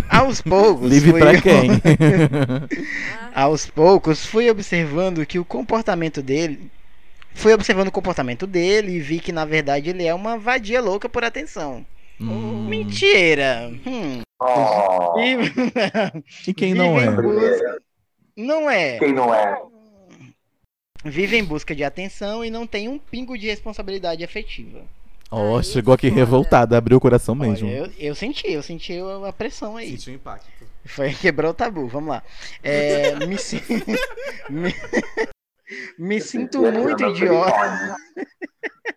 [0.10, 0.90] Aos poucos.
[0.90, 1.70] Livre fui- pra quem?
[3.34, 6.70] Aos poucos, fui observando que o comportamento dele.
[7.34, 11.08] Fui observando o comportamento dele e vi que na verdade ele é uma vadia louca
[11.08, 11.86] por atenção.
[12.20, 12.66] Hum.
[12.68, 13.72] Mentira!
[13.86, 14.22] Hum.
[14.42, 17.12] Oh, E- E quem não é?
[17.12, 17.78] busca-
[18.36, 18.98] Não é.
[18.98, 19.62] quem não é?
[21.06, 24.82] Vive em busca de atenção e não tem um pingo de responsabilidade afetiva.
[25.30, 26.20] Ó, Ai, chegou aqui foda.
[26.22, 27.68] revoltada, abriu o coração mesmo.
[27.68, 28.94] Olha, eu, eu senti, eu senti
[29.28, 29.92] a pressão aí.
[29.92, 30.48] Sentiu impacto.
[30.86, 32.24] Foi quebrou o tabu, vamos lá.
[32.64, 33.62] É, me, si-
[34.50, 34.74] me,
[35.98, 37.96] me sinto muito idiota.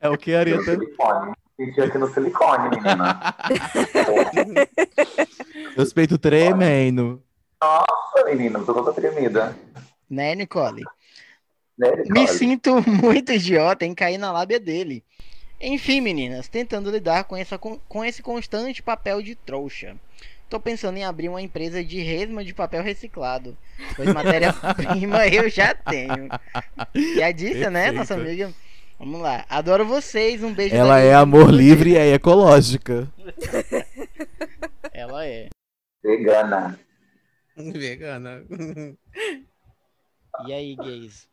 [0.00, 0.64] É o que, No Areta?
[0.64, 1.32] silicone.
[1.56, 3.34] Senti aqui no silicone, menina.
[5.76, 7.22] Meus peitos tremendo.
[7.60, 9.54] Nossa, menina, tô toda tremida.
[10.08, 10.84] Né, Nicole?
[11.76, 12.28] Né, Me Nicole?
[12.28, 15.04] sinto muito idiota em cair na lábia dele.
[15.61, 19.94] Enfim, meninas, tentando lidar com, essa, com esse constante papel de trouxa.
[20.49, 23.57] Tô pensando em abrir uma empresa de resma de papel reciclado.
[23.94, 26.29] Pois matéria-prima eu já tenho.
[27.16, 27.94] Já disse, né, Perfeito.
[27.94, 28.53] nossa amiga?
[28.99, 29.46] Vamos lá.
[29.49, 30.42] Adoro vocês.
[30.42, 30.75] Um beijo.
[30.75, 33.09] Ela é amor livre e é ecológica.
[34.92, 35.49] Ela é.
[36.03, 36.79] Vegana.
[37.57, 38.44] Vegana.
[40.46, 41.29] E aí, gays?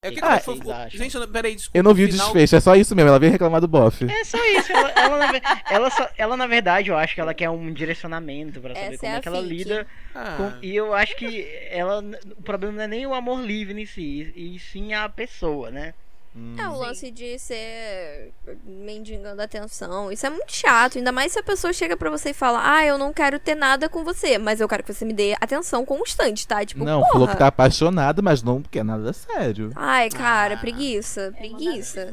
[0.00, 0.90] É que Ah, que foi- vocês acham?
[1.00, 1.76] Gente, eu não- peraí, desculpa.
[1.76, 3.08] Eu não vi o final- desfecho, é só isso mesmo.
[3.08, 4.04] Ela veio reclamar do bofe.
[4.08, 4.70] É só isso.
[4.70, 8.60] Ela, ela, na, ela, só- ela, na verdade, eu acho que ela quer um direcionamento
[8.60, 9.48] pra saber Essa como é é, que ela fic.
[9.48, 12.00] lida Ah, com- E eu acho que ela.
[12.38, 15.92] O problema não é nem o amor livre em si, e sim a pessoa, né?
[16.56, 18.32] É o lance de ser
[18.64, 20.12] mendigando atenção.
[20.12, 20.96] Isso é muito chato.
[20.96, 23.54] Ainda mais se a pessoa chega pra você e fala: Ah, eu não quero ter
[23.56, 26.64] nada com você, mas eu quero que você me dê atenção constante, tá?
[26.64, 27.12] Tipo, Não, porra.
[27.12, 29.72] falou que tá apaixonada, mas não quer nada sério.
[29.74, 30.58] Ai, cara, Ah.
[30.58, 32.08] preguiça, É, preguiça.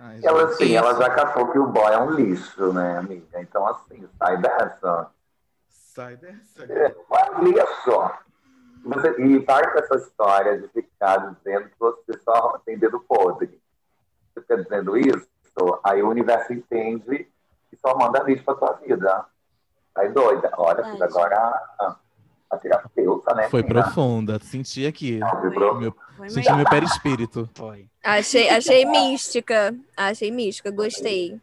[0.00, 3.40] Ai, Ela, assim, ela já catou que o boy é um lixo, né, amiga?
[3.40, 5.06] Então, assim, sai dessa.
[5.68, 6.64] Sai dessa.
[6.72, 8.18] É, Olha só.
[8.88, 13.48] Você, e parte dessa história de ficar dizendo que você só tem dedo podre.
[14.32, 15.28] Você fica dizendo isso,
[15.84, 17.28] aí o universo entende
[17.72, 19.26] e só manda lixo pra tua vida.
[19.94, 20.50] Aí doida.
[20.56, 21.96] Olha, agora a,
[22.50, 23.48] a terapeuta, né?
[23.50, 23.82] Foi menina?
[23.82, 24.38] profunda.
[24.38, 25.20] Senti aqui.
[25.42, 25.74] Vibrou.
[25.74, 27.48] Meu, Foi senti meu perispírito.
[27.54, 27.86] Foi.
[28.02, 29.74] Achei, achei mística.
[29.96, 31.38] Achei mística, gostei.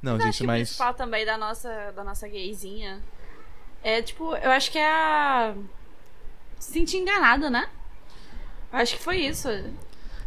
[0.00, 0.68] Não, Mas gente, que o mas.
[0.68, 3.02] principal também da nossa, da nossa gayzinha
[3.84, 5.54] é, tipo, eu acho que é a.
[6.58, 7.68] Se sentir enganada, né?
[8.72, 9.48] Acho que foi isso.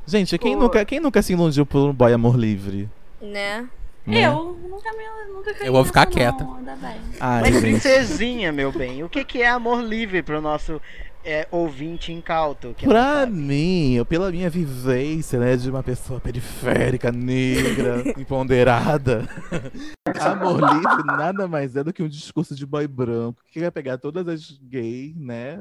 [0.05, 0.63] Gente, quem Pô.
[0.63, 2.89] nunca, quem nunca se iludiu por um boy amor livre?
[3.21, 3.67] Né?
[4.05, 4.25] né?
[4.25, 5.33] Eu nunca me.
[5.33, 6.43] Nunca caí Eu vou ficar nessa, quieta.
[6.45, 6.97] Não, ainda bem.
[7.19, 7.61] Ai, Mas gente.
[7.61, 10.81] princesinha, meu bem, o que, que é amor livre pro nosso
[11.25, 12.73] é, ouvinte incauto?
[12.77, 19.27] Que não Pra mim, pela minha vivência, né, de uma pessoa periférica, negra, empoderada,
[20.21, 23.97] amor livre nada mais é do que um discurso de boy branco que quer pegar
[23.97, 25.59] todas as gays, né,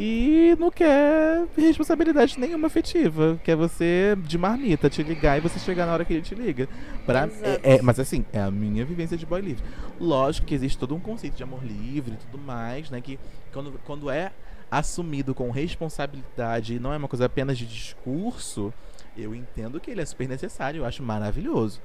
[0.00, 5.86] e não quer responsabilidade nenhuma afetiva, quer você de marmita, te ligar e você chegar
[5.86, 6.68] na hora que ele te liga.
[7.04, 9.64] Pra, é- é- mas assim, é a minha vivência de boy livre.
[10.00, 13.18] Lógico que existe todo um conceito de amor livre e tudo mais, né, que
[13.52, 14.30] quando, quando é
[14.70, 18.72] assumido com responsabilidade e não é uma coisa apenas de discurso,
[19.16, 21.80] eu entendo que ele é super necessário, eu acho maravilhoso.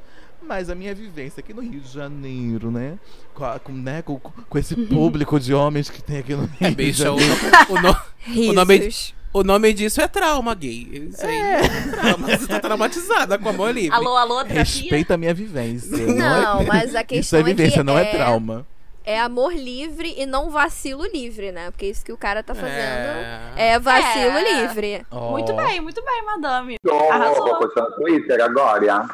[0.47, 2.97] Mas a minha vivência aqui no Rio de Janeiro, né?
[3.34, 6.58] Com, a- com, né, com, com esse público de homens que tem aqui no Rio
[6.62, 7.34] É, de bicho, Janeiro.
[7.69, 8.56] o, o, no- Risos.
[8.56, 8.91] nome-
[9.34, 11.10] o nome disso é trauma gay.
[11.12, 12.27] Isso aí é trauma.
[12.38, 13.95] Você tá traumatizada com amor livre.
[13.95, 14.60] Alô, alô, terapia?
[14.63, 15.97] Respeita a minha vivência.
[16.08, 18.67] Não, é- mas a Isso é questão é vivência, que não é, é- trauma.
[19.06, 21.69] É amor livre e não vacilo livre, né?
[21.71, 23.51] Porque isso que o cara tá fazendo É.
[23.58, 24.62] é, vacilo É.
[24.62, 25.06] livre.
[25.12, 25.56] Muito Ó.
[25.58, 26.77] bem, muito bem, madame.
[27.12, 27.43] Arrasou.
[27.45, 29.10] vou postar no Twitter agora.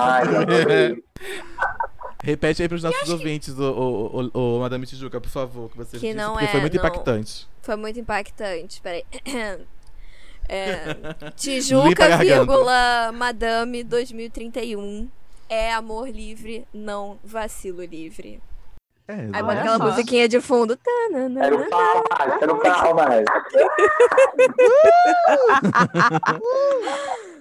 [0.00, 1.04] Ai, adorei.
[2.22, 5.98] Repete aí pros nossos ouvintes, o, o, o, o Madame Tijuca, por favor, que você
[5.98, 6.84] Que disse, não porque é, foi muito não.
[6.84, 7.48] impactante.
[7.62, 8.80] Foi muito impactante.
[8.80, 9.04] Peraí.
[10.48, 10.94] É,
[11.34, 15.08] Tijuca, vírgula, Madame 2031.
[15.48, 18.40] É amor livre, não vacilo livre.
[19.08, 19.84] É, Aí bota aquela só.
[19.86, 20.76] musiquinha de fundo.
[20.76, 21.40] Tananana.
[21.40, 23.24] Quero palmas, quero palmas.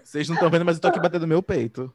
[0.05, 1.91] Vocês não estão vendo, mas eu tô aqui batendo meu peito.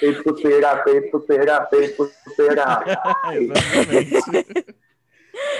[0.00, 2.84] Feito puteira, feito puteira, feito puteira.
[3.32, 4.46] Exatamente.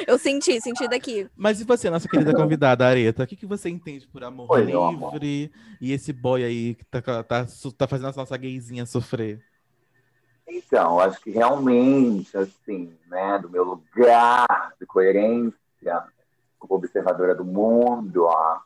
[0.07, 1.31] Eu senti, senti daqui.
[1.37, 3.23] Mas e você, nossa querida convidada, Areta?
[3.23, 5.13] O que, que você entende por amor Oi, amor.
[5.13, 9.41] livre e esse boy aí que tá, tá, su- tá fazendo a nossa gayzinha sofrer?
[10.49, 15.55] Então, acho que realmente, assim, né, do meu lugar de coerência
[16.59, 18.59] como observadora do mundo, ó,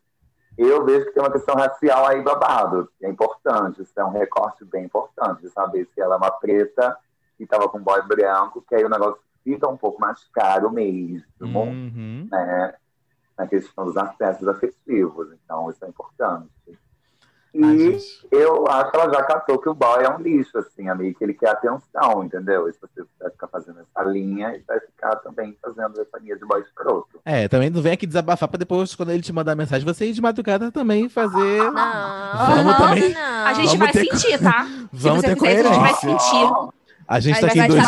[0.62, 2.90] eu vejo que tem uma questão racial aí babado.
[2.98, 6.30] que É importante, isso é um recorte bem importante, de saber se ela é uma
[6.30, 6.96] preta
[7.38, 10.70] e estava com um boy branco, que aí o negócio fica um pouco mais caro
[10.70, 12.28] mesmo, Uhum.
[12.30, 12.74] né?
[13.38, 15.32] Na questão dos acessos afetivos.
[15.32, 16.50] Então, isso é importante.
[17.52, 17.98] E Ai,
[18.30, 21.24] eu acho que ela já catou que o boy é um lixo, assim, amigo, que
[21.24, 22.68] ele quer atenção, entendeu?
[22.68, 26.36] E se você vai ficar fazendo essa linha, ele vai ficar também fazendo essa linha
[26.36, 27.20] de boy escroto.
[27.24, 30.12] É, também não vem aqui desabafar pra depois, quando ele te mandar mensagem, você ir
[30.12, 31.58] de madrugada também fazer.
[31.72, 33.12] Não, Vamos não, também.
[33.14, 33.20] não.
[33.46, 34.66] A gente Vamos vai ter- sentir, tá?
[34.92, 36.28] Vamos Se ter você fizer isso, a gente vai coerência.
[36.30, 36.70] sentir.
[37.10, 37.82] A gente tá aqui dois...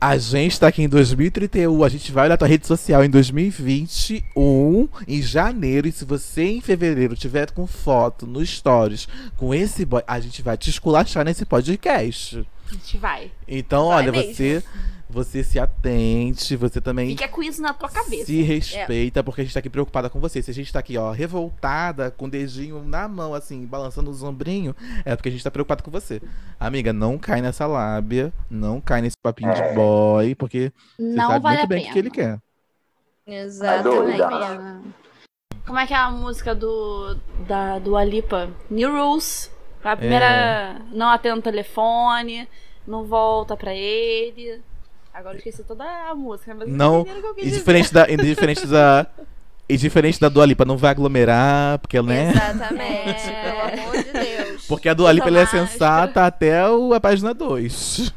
[0.00, 4.88] A gente tá aqui em 2031, a gente vai olhar tua rede social em 2021,
[5.08, 10.04] em janeiro, e se você em fevereiro tiver com foto no stories com esse boy,
[10.06, 12.46] a gente vai te esculachar nesse podcast.
[12.70, 13.32] A gente vai.
[13.48, 14.34] Então, Vai olha, mesmo.
[14.34, 14.62] você
[15.12, 18.24] você se atente, você também Fica com isso na tua cabeça.
[18.26, 20.40] se respeita, porque a gente tá aqui preocupada com você.
[20.42, 24.22] Se a gente tá aqui, ó, revoltada, com o dedinho na mão, assim, balançando os
[24.22, 26.20] ombrinhos, é porque a gente tá preocupado com você.
[26.58, 31.42] Amiga, não cai nessa lábia, não cai nesse papinho de boy, porque você Não sabe
[31.42, 31.92] vale muito a bem o pena.
[31.92, 32.38] que ele quer.
[33.26, 34.92] Exatamente.
[35.66, 38.50] Como é que é a música do da do Alipa?
[38.70, 39.50] New Rules.
[39.84, 42.48] A primeira não atende o telefone,
[42.86, 44.60] não volta pra ele.
[45.14, 47.58] Agora eu esqueci toda a música, mas Não, o que eu quis E dizer.
[47.58, 49.06] diferente da, e diferente da,
[49.68, 52.30] e diferente da Dua Lipa, não vai aglomerar, porque, né?
[52.30, 53.42] Exatamente, É.
[53.42, 54.41] pelo amor de Deus.
[54.68, 58.12] Porque a Dua Lipa ela é sensata até o- a página 2.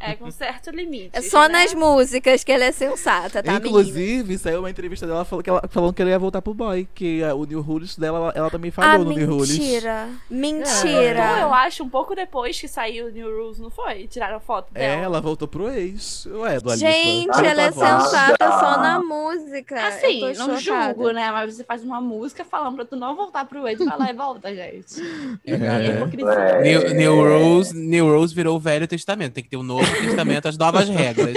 [0.00, 1.10] É com certo limite.
[1.12, 1.62] É só né?
[1.62, 3.66] nas músicas que ela é sensata, tá, menina?
[3.68, 6.88] Inclusive, saiu uma entrevista dela falando que ela, falando que ela ia voltar pro boy,
[6.94, 9.50] que ah, o New Rules dela, ela, ela também Ah, falhou no New Rules.
[9.58, 10.08] mentira.
[10.30, 11.46] Então, eu Mentira.
[11.48, 14.06] acho, um pouco depois que saiu o New Rules, não foi?
[14.06, 15.02] Tiraram foto É, dela.
[15.04, 16.26] ela voltou pro ex.
[16.26, 16.76] Ué, Dua Lipa.
[16.76, 18.00] Gente, Ah, ela é favor.
[18.02, 19.86] sensata só na música.
[19.88, 20.94] Assim, não chocada.
[20.94, 21.30] julgo, né?
[21.30, 24.14] Mas você faz uma música falando pra tu não voltar pro ex, vai lá e
[24.14, 25.00] volta, gente.
[25.46, 25.99] É.
[26.02, 26.32] É hipocrisia.
[26.32, 26.62] É.
[26.62, 29.32] New, New Rose, New Rose virou o Velho Testamento.
[29.34, 31.36] Tem que ter o Novo Testamento, as novas regras.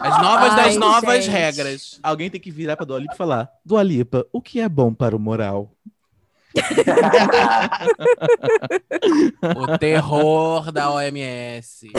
[0.00, 1.32] As novas Ai, das novas gente.
[1.34, 1.98] regras.
[2.02, 4.92] Alguém tem que virar pra Dua Lipa e falar: Dua Lipa, o que é bom
[4.92, 5.70] para o moral?
[9.56, 11.90] O terror da OMS.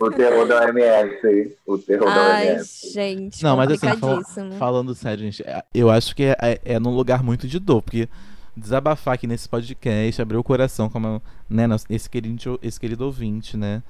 [0.00, 1.56] o terror da OMS.
[1.66, 2.92] O terror da Ai, OMS.
[2.92, 4.22] gente, Não, mas assim, fal-
[4.58, 7.82] falando sério, gente, é- eu acho que é, é, é num lugar muito de dor,
[7.82, 8.08] porque
[8.56, 13.82] desabafar aqui nesse podcast, abrir o coração, como né, esse, querido, esse querido ouvinte, né?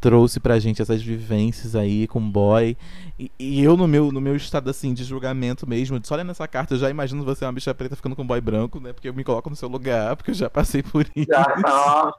[0.00, 2.76] Trouxe pra gente essas vivências aí com boy.
[3.18, 6.48] E, e eu, no meu, no meu estado assim de julgamento mesmo, só olhando essa
[6.48, 8.92] carta, eu já imagino você uma bicha preta ficando com boy branco, né?
[8.92, 11.28] Porque eu me coloco no seu lugar, porque eu já passei por isso.
[11.28, 12.12] Já, ó,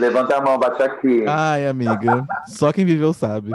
[0.00, 1.24] levanta a mão, bate aqui.
[1.28, 2.26] Ai, amiga.
[2.48, 3.52] Só quem viveu sabe.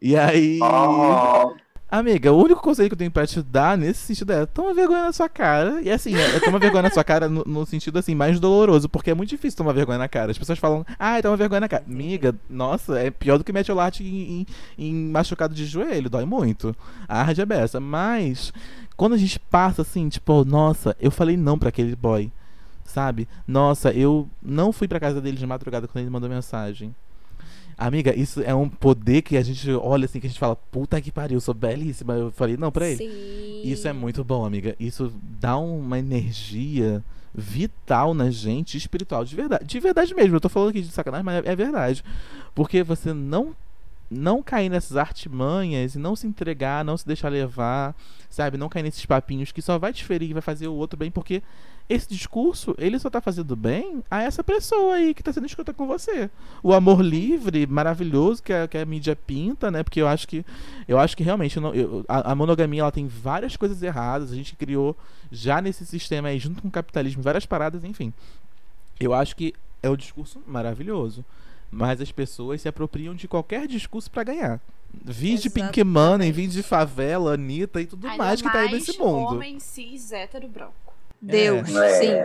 [0.00, 0.58] E aí.
[0.60, 1.54] Ó,
[1.92, 5.02] Amiga, o único conselho que eu tenho pra te dar nesse sentido é toma vergonha
[5.02, 5.82] na sua cara.
[5.82, 8.88] E assim, é, é toma vergonha na sua cara no, no sentido assim, mais doloroso,
[8.88, 10.30] porque é muito difícil tomar vergonha na cara.
[10.30, 11.84] As pessoas falam, ai, toma vergonha na cara.
[11.86, 14.46] Amiga, nossa, é pior do que metiolate em,
[14.78, 16.74] em, em machucado de joelho, dói muito.
[17.06, 17.78] Arde é beça.
[17.78, 18.54] Mas,
[18.96, 22.32] quando a gente passa assim, tipo, nossa, eu falei não pra aquele boy.
[22.86, 23.28] Sabe?
[23.46, 26.94] Nossa, eu não fui pra casa dele de madrugada quando ele mandou mensagem.
[27.76, 31.00] Amiga, isso é um poder que a gente olha assim, que a gente fala, puta
[31.00, 32.14] que pariu, eu sou belíssima.
[32.14, 32.98] Eu falei, não, pra ele.
[32.98, 33.62] Sim.
[33.64, 34.76] Isso é muito bom, amiga.
[34.78, 37.02] Isso dá uma energia
[37.34, 39.64] vital na gente, espiritual, de verdade.
[39.64, 40.36] De verdade mesmo.
[40.36, 42.04] Eu tô falando aqui de sacanagem, mas é é verdade.
[42.54, 43.54] Porque você não
[44.12, 47.96] não cair nessas artimanhas e não se entregar, não se deixar levar,
[48.28, 48.58] sabe?
[48.58, 51.10] Não cair nesses papinhos que só vai te ferir e vai fazer o outro bem,
[51.10, 51.42] porque
[51.88, 55.74] esse discurso, ele só tá fazendo bem a essa pessoa aí que tá sendo escuta
[55.74, 56.30] com você.
[56.62, 59.82] O amor livre, maravilhoso, que a, que a mídia pinta, né?
[59.82, 60.44] Porque eu acho que
[60.88, 64.32] eu acho que realmente eu não- eu- a, a monogamia ela tem várias coisas erradas.
[64.32, 64.96] A gente criou
[65.30, 68.12] já nesse sistema aí, junto com o capitalismo, várias paradas, enfim.
[68.98, 71.24] Eu acho que é o discurso maravilhoso.
[71.70, 74.60] Mas as pessoas se apropriam de qualquer discurso pra ganhar.
[75.04, 75.82] Vide Pink.
[75.82, 79.36] Money, vide de favela, Anitta e tudo Ainda mais que tá aí nesse mundo.
[79.36, 80.91] homem cis hétero branco.
[81.22, 81.88] Deus, É.
[81.98, 82.16] sim.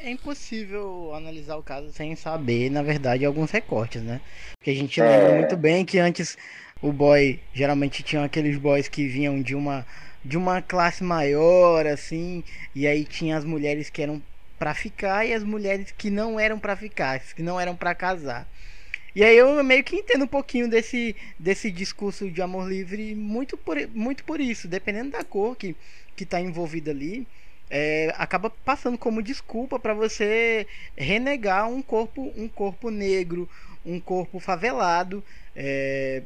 [0.00, 4.20] É impossível analisar o caso sem saber, na verdade, alguns recortes, né?
[4.56, 5.04] Porque a gente É.
[5.04, 6.38] lembra muito bem que antes
[6.80, 9.84] o boy geralmente tinha aqueles boys que vinham de uma
[10.24, 14.20] de uma classe maior, assim, e aí tinha as mulheres que eram
[14.58, 18.46] pra ficar e as mulheres que não eram pra ficar, que não eram pra casar.
[19.14, 23.56] E aí eu meio que entendo um pouquinho desse, desse discurso de amor livre muito
[23.56, 25.74] por, muito por isso, dependendo da cor que,
[26.16, 27.26] que tá envolvida ali
[27.70, 33.48] é, acaba passando como desculpa para você renegar um corpo um corpo negro
[33.84, 35.22] um corpo favelado
[35.54, 36.22] é,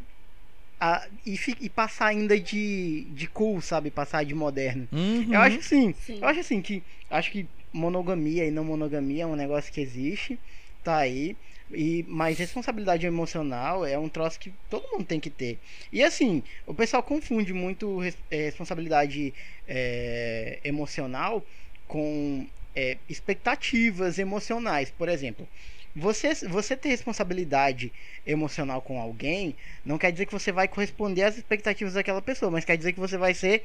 [0.80, 5.32] a- e, fi- e passar ainda de, de cool sabe passar de moderno Uhum.
[5.32, 6.18] eu acho assim Sim.
[6.20, 10.38] eu acho assim que acho que monogamia e não monogamia é um negócio que existe
[10.84, 11.36] tá aí
[11.70, 15.60] e mas responsabilidade emocional é um troço que todo mundo tem que ter.
[15.92, 19.34] E assim o pessoal confunde muito eh, responsabilidade
[19.66, 21.44] eh, emocional
[21.86, 24.90] com eh, expectativas emocionais.
[24.90, 25.48] Por exemplo
[25.94, 27.92] você, você ter responsabilidade
[28.24, 32.64] emocional com alguém não quer dizer que você vai corresponder às expectativas daquela pessoa, mas
[32.64, 33.64] quer dizer que você vai ser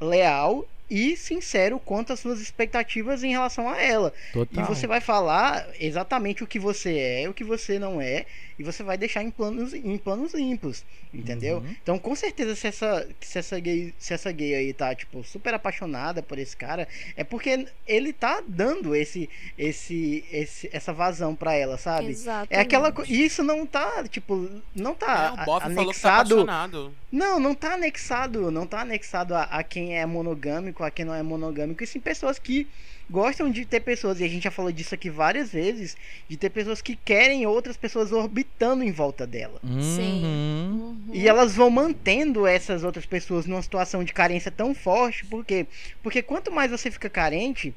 [0.00, 4.12] leal e sincero quanto às suas expectativas em relação a ela.
[4.32, 4.62] Total.
[4.64, 8.26] E você vai falar exatamente o que você é, o que você não é,
[8.58, 11.58] e você vai deixar em planos, em planos limpos, entendeu?
[11.58, 11.74] Uhum.
[11.82, 15.54] Então, com certeza, se essa, se essa gay, se essa gay aí tá, tipo, super
[15.54, 21.54] apaixonada por esse cara, é porque ele tá dando esse, esse, esse essa vazão pra
[21.54, 22.08] ela, sabe?
[22.10, 22.52] Exatamente.
[22.54, 26.00] É aquela e isso não tá, tipo, não tá É, o Boff a- falou que
[26.00, 26.34] tá anexado.
[26.42, 26.94] apaixonado.
[27.10, 31.14] Não, não tá anexado, não tá anexado a, a quem é monogâmico, a quem não
[31.14, 32.68] é monogâmico, e sim pessoas que
[33.10, 35.96] gostam de ter pessoas, e a gente já falou disso aqui várias vezes,
[36.28, 39.60] de ter pessoas que querem outras pessoas orbitando em volta dela.
[39.62, 40.22] Sim.
[40.24, 41.10] Uhum.
[41.12, 45.66] E elas vão mantendo essas outras pessoas numa situação de carência tão forte, por quê?
[46.02, 47.74] Porque quanto mais você fica carente,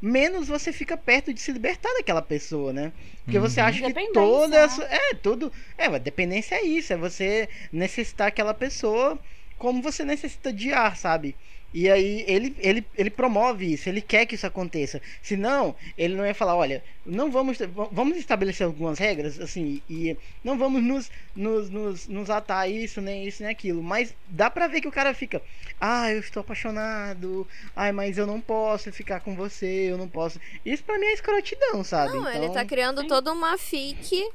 [0.00, 2.92] menos você fica perto de se libertar daquela pessoa, né?
[3.24, 7.48] Porque você acha que toda essa- é tudo, é, a dependência é isso, é você
[7.72, 9.18] necessitar aquela pessoa
[9.58, 11.34] como você necessita de ar, sabe?
[11.72, 15.02] E aí ele, ele, ele promove isso, ele quer que isso aconteça.
[15.22, 17.58] Senão, ele não ia falar, olha, não vamos
[17.92, 23.02] vamos estabelecer algumas regras, assim, e não vamos nos, nos, nos, nos atar a isso,
[23.02, 23.82] nem isso, nem aquilo.
[23.82, 25.42] Mas dá pra ver que o cara fica,
[25.78, 30.40] ah, eu estou apaixonado, ai, mas eu não posso ficar com você, eu não posso.
[30.64, 32.14] Isso pra mim é escrotidão, sabe?
[32.16, 33.08] Não, ele Então, tá criando sim.
[33.08, 34.26] toda uma fique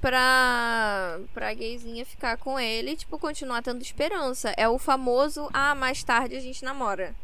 [0.00, 4.52] pra, pra gayzinha ficar com ele e, tipo, continuar tendo esperança.
[4.56, 7.14] É o famoso, ah, mais tarde a gente namora.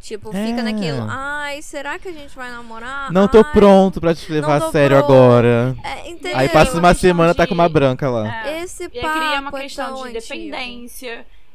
[0.00, 0.62] Tipo, fica É.
[0.62, 3.12] naquilo, ai, será que a gente vai namorar?
[3.12, 5.12] Não tô Ai, pronto pra te levar tô a sério pronto.
[5.12, 5.76] agora.
[5.84, 6.36] É, entendeu?
[6.38, 8.48] Aí passa uma uma semana, tá de- com uma branca lá.
[8.48, 8.62] É.
[8.62, 10.18] Esse E aí papo cria uma é questão tão de antigo.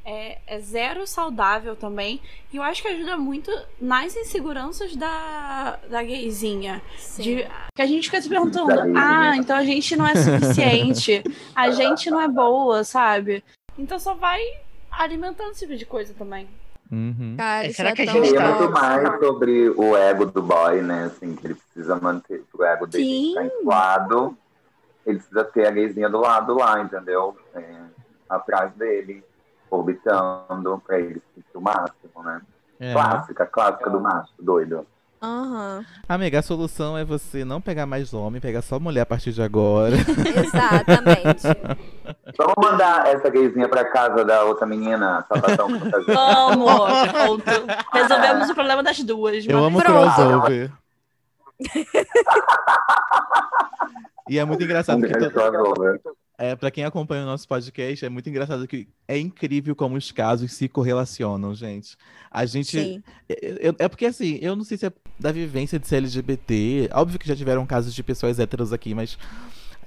[0.10, 2.22] É, é zero saudável também.
[2.54, 6.82] E eu acho que ajuda muito nas inseguranças da, da gayzinha.
[6.98, 7.22] Sim.
[7.24, 9.36] De, que a gente fica se perguntando, ah, né?
[9.36, 11.22] então a gente não é suficiente,
[11.54, 13.44] a gente não é boa, sabe?
[13.78, 14.40] Então só vai
[14.90, 16.48] alimentando esse tipo de coisa também.
[16.90, 17.36] Uhum.
[17.38, 20.82] Cara, É, será é que a gente tá- muito mais sobre o ego do boy,
[20.82, 21.04] né?
[21.08, 23.30] Assim, que ele precisa manter o ego dele Sim.
[23.32, 24.38] ficar inflado.
[25.06, 27.38] Ele precisa ter a gayzinha do lado lá, entendeu?
[27.54, 27.76] É,
[28.30, 29.22] atrás dele,
[29.70, 32.42] orbitando, pra ele se sentir o máximo, né?
[32.80, 32.94] É.
[32.94, 34.86] Clássica, clássica do macho, doido.
[35.22, 35.84] Aham.
[36.08, 39.42] Amiga, a solução é você não pegar mais homem, pegar só mulher a partir de
[39.42, 39.96] agora.
[39.96, 41.48] Exatamente.
[42.38, 45.68] Vamos mandar essa gayzinha pra casa da outra menina, sapatão.
[46.06, 47.44] Vamos, pronto.
[47.92, 49.44] Resolvemos o problema das duas.
[49.48, 50.14] Eu amo Pronto.
[50.14, 50.72] crossover.
[54.30, 55.32] e é muito engraçado Um que to-.
[56.38, 60.12] É, para quem acompanha o nosso podcast, é muito engraçado que é incrível como os
[60.12, 61.98] casos se correlacionam, gente.
[62.30, 62.78] A gente
[63.28, 66.90] eu- é porque assim, eu não sei se é da vivência de ser LGBT.
[66.94, 69.18] Óbvio que já tiveram casos de pessoas héteros aqui, mas.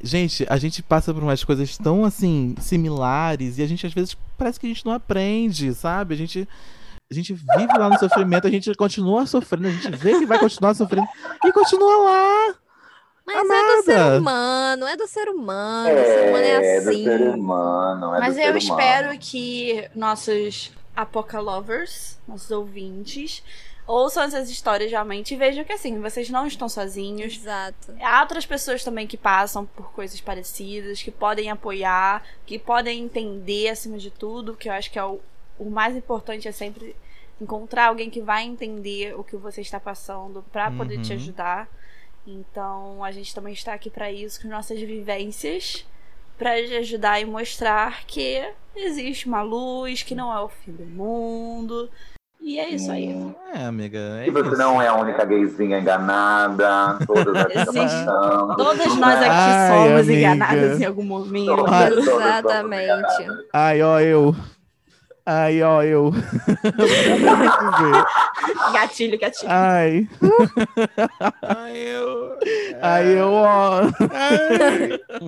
[0.03, 4.17] Gente, a gente passa por umas coisas tão assim, similares, e a gente às vezes
[4.39, 6.15] parece que a gente não aprende, sabe?
[6.15, 6.49] A gente.
[7.11, 10.39] A gente vive lá no sofrimento, a gente continua sofrendo, a gente vê que vai
[10.39, 11.07] continuar sofrendo
[11.45, 12.55] e continua lá.
[13.35, 14.19] Mas é do ser Amada.
[14.19, 16.01] humano, é do ser humano.
[16.01, 16.85] o ser humano é É, assim.
[17.05, 18.15] do ser humano.
[18.15, 19.21] É Mas do eu ser espero humano.
[19.21, 23.43] que nossos Apocalovers, nossos ouvintes,
[23.87, 27.35] ouçam essas histórias realmente e vejam que assim, vocês não estão sozinhos.
[27.37, 27.95] Exato.
[28.03, 33.69] Há outras pessoas também que passam por coisas parecidas, que podem apoiar, que podem entender
[33.69, 35.21] acima de tudo, que eu acho que é o,
[35.59, 36.95] o mais importante é sempre
[37.41, 41.17] encontrar alguém que vai entender o que você está passando pra poder te Uhum.
[41.19, 41.69] ajudar.
[42.27, 45.85] Então, a gente também está aqui pra isso, com nossas vivências,
[46.39, 48.43] pra te ajudar e mostrar que
[48.77, 51.91] existe uma luz, que não é o fim do mundo.
[52.43, 53.09] E é isso aí.
[53.09, 53.35] Hum.
[53.53, 53.99] É, amiga.
[54.21, 54.57] É Que você isso.
[54.59, 57.55] não é a única gayzinha enganada, todas aqui.
[58.57, 60.13] Todas nós aqui Ai, somos amiga.
[60.15, 61.57] enganadas em algum momento.
[61.57, 63.27] Todas, Exatamente.
[63.53, 64.35] Ai, ó, eu.
[65.25, 66.11] Ai, ó, eu.
[68.73, 69.51] Gatilho, gatilho.
[69.51, 70.09] Ai.
[71.43, 72.39] Ai, eu.
[72.81, 73.83] Aí eu, ó.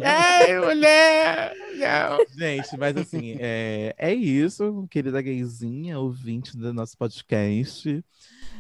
[0.05, 1.53] Ai, mulher!
[1.77, 2.19] Não.
[2.37, 8.05] Gente, mas assim, é, é isso, querida gayzinha, ouvinte do nosso podcast.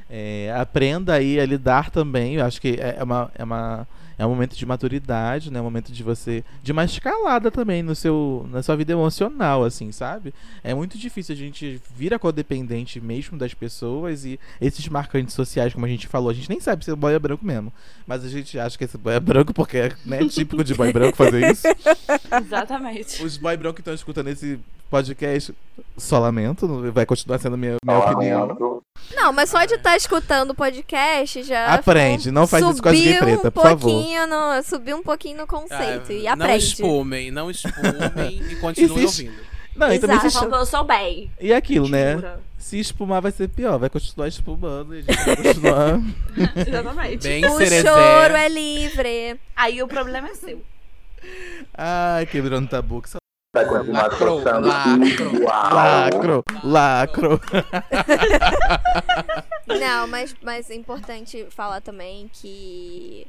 [0.09, 2.35] É, aprenda aí a lidar também.
[2.35, 3.89] Eu acho que é é uma, é uma
[4.23, 5.61] é um momento de maturidade, né?
[5.61, 9.91] Um momento de você de uma escalada também no seu na sua vida emocional, assim,
[9.91, 10.33] sabe?
[10.63, 15.75] É muito difícil a gente vir a codependente mesmo das pessoas e esses marcantes sociais,
[15.75, 17.73] como a gente falou, a gente nem sabe se o boy é branco mesmo,
[18.07, 20.93] mas a gente acha que esse boy é branco porque é né, típico de boy
[20.93, 21.67] branco fazer isso.
[22.41, 23.25] Exatamente.
[23.25, 24.61] Os boy branco que estão escutando esse
[24.93, 25.55] podcast,
[25.97, 28.41] só lamento, vai continuar sendo minha, minha opinião.
[28.41, 28.83] Lamento.
[29.15, 31.67] Não, mas só de estar escutando o podcast já.
[31.67, 33.91] Aprende, não faz isso com as preta, um por favor.
[34.21, 36.13] Pouquinho No, subiu um pouquinho no conceito.
[36.13, 36.65] e Ah, Não aprende.
[36.65, 39.53] espumem, não espumem e continuem Existe- ouvindo.
[39.75, 40.31] Não, e também Exato.
[40.31, 41.31] se que eu sou bem.
[41.41, 42.13] E aquilo, né?
[42.15, 42.41] Jura.
[42.59, 46.01] Se espumar vai ser pior, vai continuar espumando e a gente vai continuar.
[46.57, 47.23] Exatamente.
[47.23, 47.89] Bem O cerezé.
[47.89, 49.41] choro é livre.
[49.57, 50.63] Aí o problema é seu.
[51.75, 53.01] Ai, quebrando tabu.
[53.01, 53.17] Que só...
[53.55, 55.41] Vai continuar forçando lacrou.
[55.43, 55.75] Uau.
[55.75, 57.41] Lacro, lacro.
[59.67, 63.27] Não, mas, mas é importante falar também que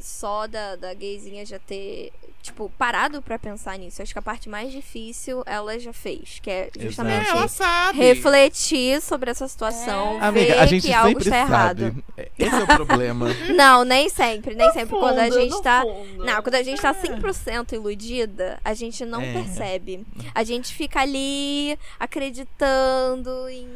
[0.00, 4.02] só da, da gayzinha já ter, tipo, parado pra pensar nisso.
[4.02, 7.98] Acho que a parte mais difícil ela já fez, que é justamente sabe.
[7.98, 11.80] refletir sobre essa situação, Amiga, ver a gente que algo está errado.
[11.80, 12.04] sabe.
[12.38, 13.26] Esse é o problema.
[13.54, 14.96] Não, nem sempre, nem sempre.
[14.98, 15.82] Quando a Fundo, gente no tá.
[15.82, 16.24] fundo.
[16.24, 19.32] Não, quando a gente tá 100% iludida, a gente não É.
[19.32, 20.06] percebe.
[20.34, 23.68] A gente fica ali acreditando em.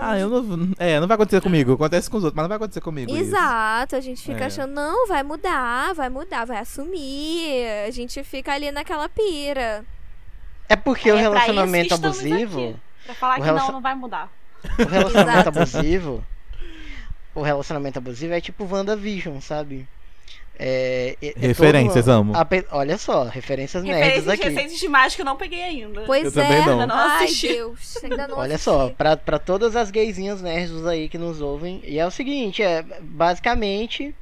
[0.00, 0.68] Ah, eu não.
[0.78, 1.72] É, não vai acontecer comigo.
[1.72, 3.10] Acontece com os outros, mas não vai acontecer comigo.
[3.10, 3.20] isso.
[3.20, 4.46] Exato, a gente fica É.
[4.46, 5.57] achando, não, vai mudar,
[5.94, 7.66] vai mudar, vai assumir.
[7.86, 9.84] A gente fica ali naquela pira.
[10.68, 12.60] É porque É o pra isso que relacionamento abusivo.
[12.68, 12.76] aqui.
[13.06, 14.30] Pra falar que relacion- não, não vai mudar.
[14.78, 16.24] O relacionamento abusivo.
[17.34, 19.86] O relacionamento abusivo é tipo WandaVision, sabe?
[20.60, 22.36] É, é- é Referências, todo- amo.
[22.36, 24.48] a pe- Olha só, referências nerds Referências aqui.
[24.48, 26.02] recentes demais que eu não peguei ainda.
[26.04, 26.66] Pois Eu também é.
[26.66, 26.72] não.
[26.80, 27.28] Ainda não Ai.
[27.40, 28.64] Deus, ainda não Olha assisti.
[28.64, 32.60] só, pra, pra todas as gaysinhas nerds aí que nos ouvem, e é o seguinte,
[32.60, 34.12] é basicamente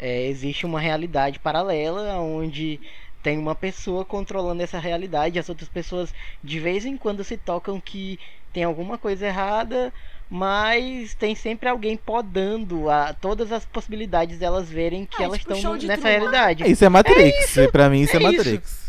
[0.00, 2.80] é, existe uma realidade paralela onde
[3.22, 7.78] tem uma pessoa controlando essa realidade, as outras pessoas de vez em quando se tocam
[7.78, 8.18] que
[8.52, 9.92] tem alguma coisa errada,
[10.28, 15.52] mas tem sempre alguém podando a, todas as possibilidades delas verem que Ah, elas tipo
[15.52, 16.18] estão de nessa Truman.
[16.18, 16.62] realidade.
[16.64, 17.56] É, Isso é Matrix.
[17.70, 18.36] pra mim, isso é, é isso.
[18.38, 18.80] Matrix.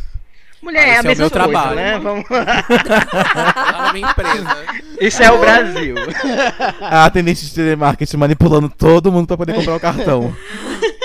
[0.61, 1.75] Mulher, Ah, é a é o mesma meu coisa, trabalho.
[1.75, 1.99] né?
[1.99, 3.91] Vamos lá.
[3.93, 4.57] Minha empresa.
[5.01, 5.95] Isso é o Brasil.
[6.79, 10.35] A atendente de telemarketing manipulando todo mundo pra poder comprar o cartão.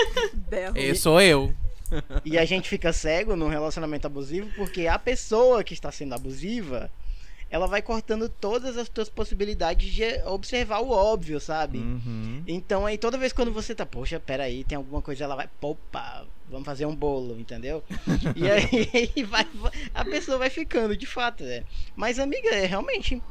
[0.74, 1.54] Esse sou eu.
[2.24, 6.90] E a gente fica cego num relacionamento abusivo porque a pessoa que está sendo abusiva,
[7.48, 11.78] ela vai cortando todas as tuas possibilidades de observar o óbvio, sabe?
[11.78, 12.42] Uhum.
[12.46, 16.26] Então aí toda vez quando você tá, poxa, peraí, tem alguma coisa, ela vai, opa,
[16.48, 17.84] vamos fazer um bolo, entendeu?
[18.34, 19.46] e aí vai,
[19.94, 21.62] a pessoa vai ficando, de fato, é.
[21.94, 23.22] Mas amiga, é realmente,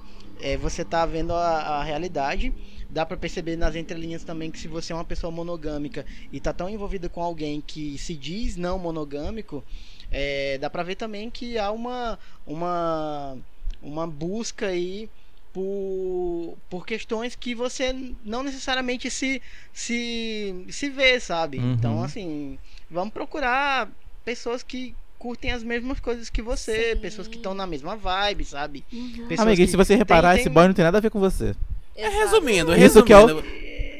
[0.41, 2.53] é, você tá vendo a, a realidade.
[2.95, 6.53] Dá pra perceber nas entrelinhas também que se você é uma pessoa monogâmica e tá
[6.53, 9.61] tão envolvida com alguém que se diz não monogâmico,
[10.09, 12.17] é, dá pra ver também que há uma,
[12.47, 13.37] uma,
[13.81, 15.09] uma busca aí
[15.51, 17.93] por, por questões que você
[18.23, 19.41] não necessariamente se,
[19.73, 21.57] se, se vê, sabe?
[21.57, 21.73] Uhum.
[21.73, 22.57] Então, assim,
[22.89, 23.91] vamos procurar
[24.23, 27.01] pessoas que curtem as mesmas coisas que você, Sim.
[27.01, 28.85] pessoas que estão na mesma vibe, sabe?
[28.93, 29.27] Uhum.
[29.27, 31.09] Pessoas Amiga, e se você reparar, tem- esse tem- boy não tem nada a ver
[31.09, 31.53] com você.
[31.95, 32.17] É, Exato.
[32.23, 33.47] resumindo, Isso que é o- resumindo.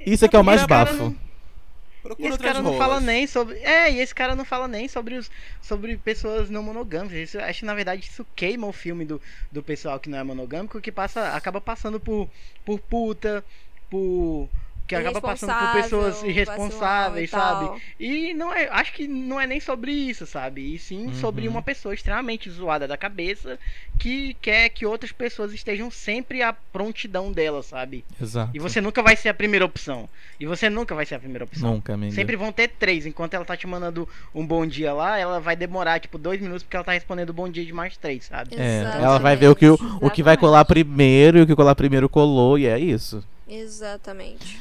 [0.05, 0.93] Isso aqui é o mais bafo.
[0.95, 2.77] não- E Procura esse cara não rolas.
[2.87, 3.57] fala nem sobre.
[3.59, 7.17] É, e esse cara não fala nem sobre os sobre pessoas não monogâmicas.
[7.17, 9.19] Isso, acho que na verdade isso queima o filme do,
[9.51, 12.29] do pessoal que não é monogâmico, que passa acaba passando por
[12.63, 13.43] por puta,
[13.89, 14.47] por
[14.88, 17.81] que acaba passando por pessoas irresponsáveis, e sabe?
[17.99, 20.75] E não é, acho que não é nem sobre isso, sabe?
[20.75, 21.53] E sim sobre Uhum.
[21.55, 23.57] uma pessoa extremamente zoada da cabeça
[23.97, 28.03] que quer que outras pessoas estejam sempre à prontidão dela, sabe?
[28.21, 28.51] Exato.
[28.53, 30.07] E você nunca vai ser a primeira opção.
[30.39, 31.73] E você nunca vai ser a primeira opção.
[31.73, 32.13] Nunca, amiga.
[32.13, 33.05] Sempre vão ter três.
[33.05, 36.61] Enquanto ela tá te mandando um bom dia lá, ela vai demorar, tipo, dois minutos
[36.63, 38.55] porque ela tá respondendo bom dia de mais três, sabe?
[38.55, 39.05] É, Exatamente.
[39.05, 41.73] ela vai ver o que, o, o que vai colar primeiro e o que colar
[41.75, 43.23] primeiro colou, e é isso.
[43.47, 44.59] Exatamente.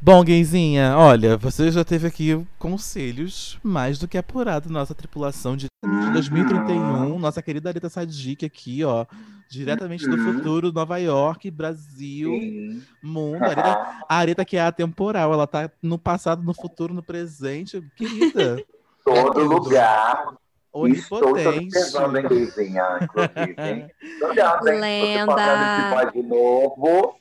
[0.00, 5.66] Bom, gayzinha, olha, você já teve aqui conselhos mais do que apurado nossa tripulação de
[6.12, 9.06] 2031, nossa querida Areta Sadik aqui, ó,
[9.48, 10.22] diretamente do Uhum.
[10.22, 12.82] futuro, Nova York, Brasil, Sim.
[13.00, 13.44] mundo.
[13.44, 17.82] A Areta, a Areta que é atemporal, ela tá no passado, no futuro, no presente,
[17.96, 18.62] querida,
[19.04, 20.34] Todo lugar.
[20.72, 21.76] Estou onipotente.
[21.78, 23.86] observando, hein, Gayzinha, inclusive, hein?
[24.18, 24.80] Tô olhando, hein?
[24.80, 25.54] Lenda.
[25.76, 27.16] Esse boy de novo.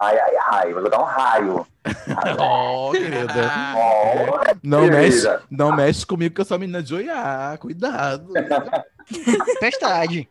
[0.00, 1.66] Ai, ai, ai, vou dar um raio.
[2.38, 3.50] Oh, querida.
[3.76, 4.98] Oh, Não Querida.
[5.00, 8.32] mexe, não mexe comigo que eu sou a menina de olhar, cuidado.
[9.08, 10.28] Tempestade.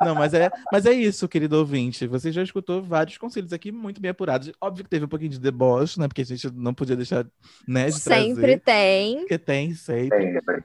[0.00, 2.06] Não, mas é, mas é isso, querido ouvinte.
[2.06, 4.52] Você já escutou vários conselhos aqui muito bem apurados.
[4.60, 6.08] Óbvio que teve um pouquinho de deboche, né?
[6.08, 7.26] Porque a gente não podia deixar,
[7.66, 8.60] né, de Sempre trazer.
[8.60, 9.18] tem.
[9.20, 10.32] Porque tem, sempre.
[10.34, 10.64] sempre.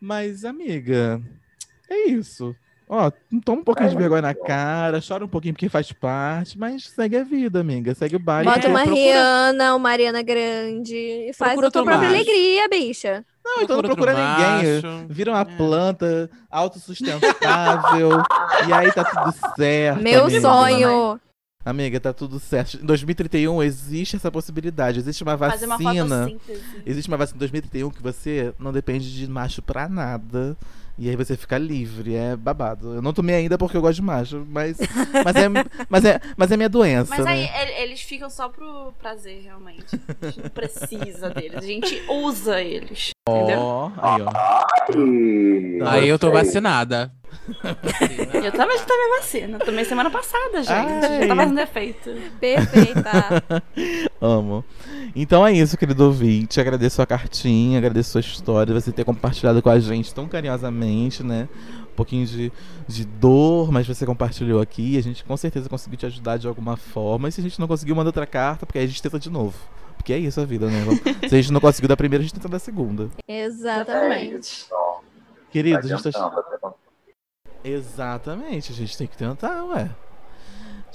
[0.00, 1.20] Mas, amiga,
[1.88, 2.54] é isso.
[2.88, 3.10] Ó,
[3.44, 6.88] toma um pouquinho É de vergonha na cara, chora um pouquinho porque faz parte, mas
[6.88, 7.94] segue a vida, amiga.
[7.96, 8.44] Segue o baile.
[8.48, 12.14] Bota porque uma procura- Rihanna, uma Mariana Grande e faz Procura a tua própria macho.
[12.14, 13.24] alegria, bicha.
[13.44, 14.82] Não, então não Procura ninguém.
[14.82, 15.06] macho.
[15.08, 15.44] Vira uma É.
[15.44, 18.10] planta autossustentável.
[18.68, 20.02] e aí tá tudo certo.
[20.02, 20.40] Meu amiga.
[20.40, 21.20] sonho.
[21.64, 22.76] Amiga, tá tudo certo.
[22.80, 25.00] Em 2031 existe essa possibilidade.
[25.00, 26.28] Existe uma Fazer uma vacina.
[26.28, 26.62] fotossíntese.
[26.86, 30.56] Existe uma vacina em 2031 que você não depende de macho pra nada.
[30.98, 32.14] E aí você fica livre.
[32.14, 32.94] É babado.
[32.94, 34.78] Eu não tomei ainda porque eu gosto de macho, mas,
[35.24, 35.48] mas, é,
[35.88, 37.10] mas, é, mas é minha doença.
[37.16, 37.62] Mas aí né?
[37.62, 39.84] ele- eles ficam só pro prazer, realmente.
[40.22, 41.56] A gente não precisa deles.
[41.56, 43.10] A gente usa eles.
[43.28, 43.58] Entendeu?
[43.58, 44.30] Ó, aí, ó.
[45.84, 47.10] Ai, Aí eu tô vacinada.
[47.48, 49.58] Eu também já tomei vacina.
[49.58, 50.70] Tomei semana passada, gente.
[50.70, 51.22] Ai.
[51.22, 52.10] Já tá fazendo efeito.
[52.38, 53.42] Perfeita.
[54.22, 54.64] Amo.
[55.14, 56.60] Então é isso, querido ouvinte.
[56.60, 61.24] Agradeço a cartinha, agradeço a sua história, você ter compartilhado com a gente tão carinhosamente,
[61.24, 61.48] né?
[61.82, 62.52] Um pouquinho de,
[62.86, 64.96] de dor, mas você compartilhou aqui.
[64.96, 67.28] A gente com certeza conseguiu te ajudar de alguma forma.
[67.28, 69.30] E se a gente não conseguiu, manda outra carta, porque aí a gente tenta de
[69.30, 69.56] novo.
[70.06, 70.84] Porque é isso a vida, né?
[71.28, 73.10] Se a gente não conseguiu da primeira, a gente tenta da segunda.
[73.26, 74.68] Exatamente.
[75.50, 76.74] Querido, a gente tá.
[77.64, 79.90] Exatamente, a gente tem que tentar, ué.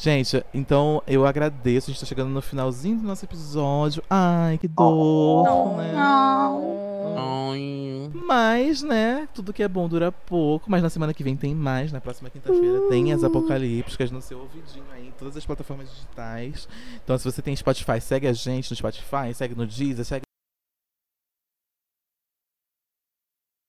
[0.02, 1.92] Gente, então eu agradeço.
[1.92, 4.02] A gente tá chegando no finalzinho do nosso episódio.
[4.10, 5.78] Ai, que dor, Oh.
[5.78, 5.94] né?
[5.96, 8.10] Ai.
[8.26, 10.72] Mas, né, tudo que é bom dura pouco.
[10.72, 11.92] Mas na semana que vem tem mais.
[11.92, 16.68] Na próxima quinta-feira tem as apocalípticas no seu ouvidinho aí, em todas as plataformas digitais.
[17.04, 20.24] Então, se você tem Spotify, segue a gente no Spotify, segue no Deezer, segue.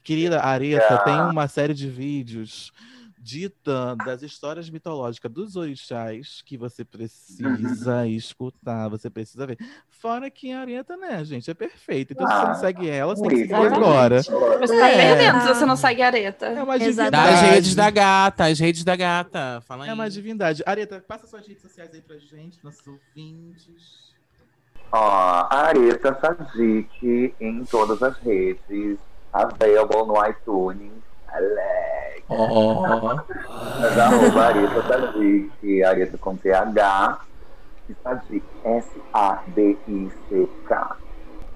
[0.03, 2.73] Querida Areta, tem uma série de vídeos
[3.25, 9.57] dita das histórias mitológicas dos orixás que você precisa escutar, você precisa ver.
[9.89, 12.13] Fora que a Areta, né, gente, é perfeita.
[12.13, 13.77] Então, se você não Ah, segue ela, você tem que seguir exatamente.
[13.85, 14.23] agora.
[14.23, 14.97] Você tá É.
[14.97, 16.47] perdendo se você não segue a areta.
[16.47, 17.47] É uma divindade.
[17.47, 19.63] redes da gata, as redes da gata.
[19.67, 19.91] Fala aí.
[19.91, 20.63] É uma divindade.
[20.67, 24.11] Areta, passa suas redes sociais aí pra gente, nossos ouvintes.
[24.91, 28.99] Ó, Areta Sadik em todas as redes,
[29.33, 30.93] available no iTunes.
[31.29, 32.22] Alex.
[32.35, 33.17] Ó.
[33.81, 37.21] Mas arroba Areta Sadik, Areta com TH,
[37.89, 38.43] e Sadik,
[39.63, 40.97] S-A-D-I-C-K.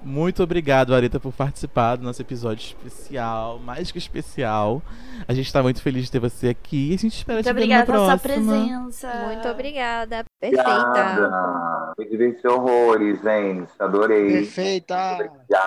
[0.03, 4.81] Muito obrigado, Arita, por participar do nosso episódio especial, mais que especial.
[5.27, 7.53] A gente tá muito feliz de ter você aqui e a gente espera Muito te
[7.53, 8.53] ver obrigada na pela sua próxima.
[8.53, 9.11] presença.
[9.25, 10.26] Muito obrigada.
[10.39, 10.69] Perfeita.
[10.69, 11.93] Obrigada.
[11.97, 13.71] Me diverti horrores, gente.
[13.79, 14.31] Adorei.
[14.43, 15.17] Perfeita.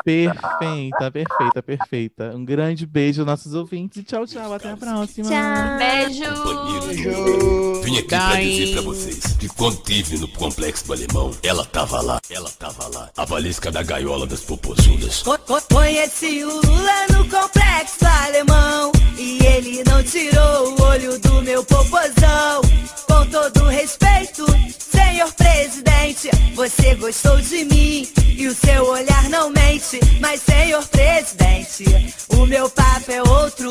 [0.04, 2.32] Perfeita, perfeita, perfeita.
[2.36, 4.52] Um grande beijo aos nossos ouvintes e tchau, tchau.
[4.54, 5.28] Até a próxima.
[5.28, 5.78] Tchau.
[5.78, 6.86] Beijo.
[6.86, 7.80] Beijo.
[7.82, 12.00] Vim aqui pra dizer pra vocês que quando tive no complexo do alemão, ela tava
[12.00, 13.10] lá, ela tava lá.
[13.16, 15.22] A valisca da gaiola das popozudas.
[15.22, 21.42] Co- co- Conheci o Lula no complexo alemão E ele não tirou o olho do
[21.42, 22.60] meu popozão
[23.08, 24.44] Com todo respeito,
[25.10, 26.30] senhor presidente.
[26.54, 29.98] Você gostou de mim e o seu olhar não mente.
[30.20, 31.84] Mas senhor presidente,
[32.28, 33.70] o meu papo é outro.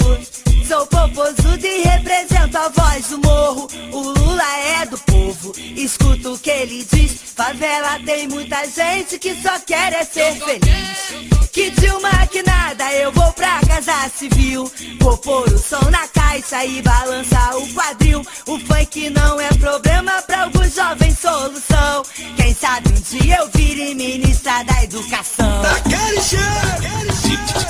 [0.68, 3.68] Sou popozudo e represento a voz do morro.
[3.92, 7.34] O Lula é do povo, escuta o que ele diz.
[7.36, 11.50] Favela tem muita gente que só quer é ser feliz.
[11.52, 14.72] Que Dilma que nada, eu vou pra casa civil.
[15.00, 18.22] Vou pôr o som na caixa e balançar o quadril.
[18.46, 22.04] O funk não é problema pra alguns jovens solução.
[22.36, 25.62] Quem sabe um dia eu vire ministra da educação.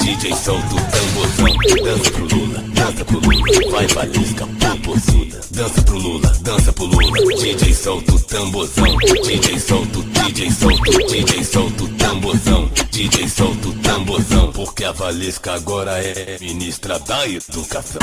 [0.01, 5.39] DJ solta o tamborzão, dança pro Lula, dança pro Lula, vai valisca, popozuda.
[5.51, 10.89] Dança pro Lula, dança pro Lula, DJ solta o tamborzão, DJ solta o, DJ solta
[10.89, 16.97] o, DJ solta o tamborzão, DJ solta o tamborzão, porque a Valesca agora é ministra
[16.99, 17.99] da educação.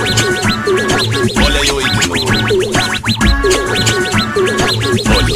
[0.00, 2.68] Ole yo iti mo Ole yo
[4.36, 4.74] Ole yo
[5.14, 5.34] Ole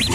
[0.00, 0.05] yo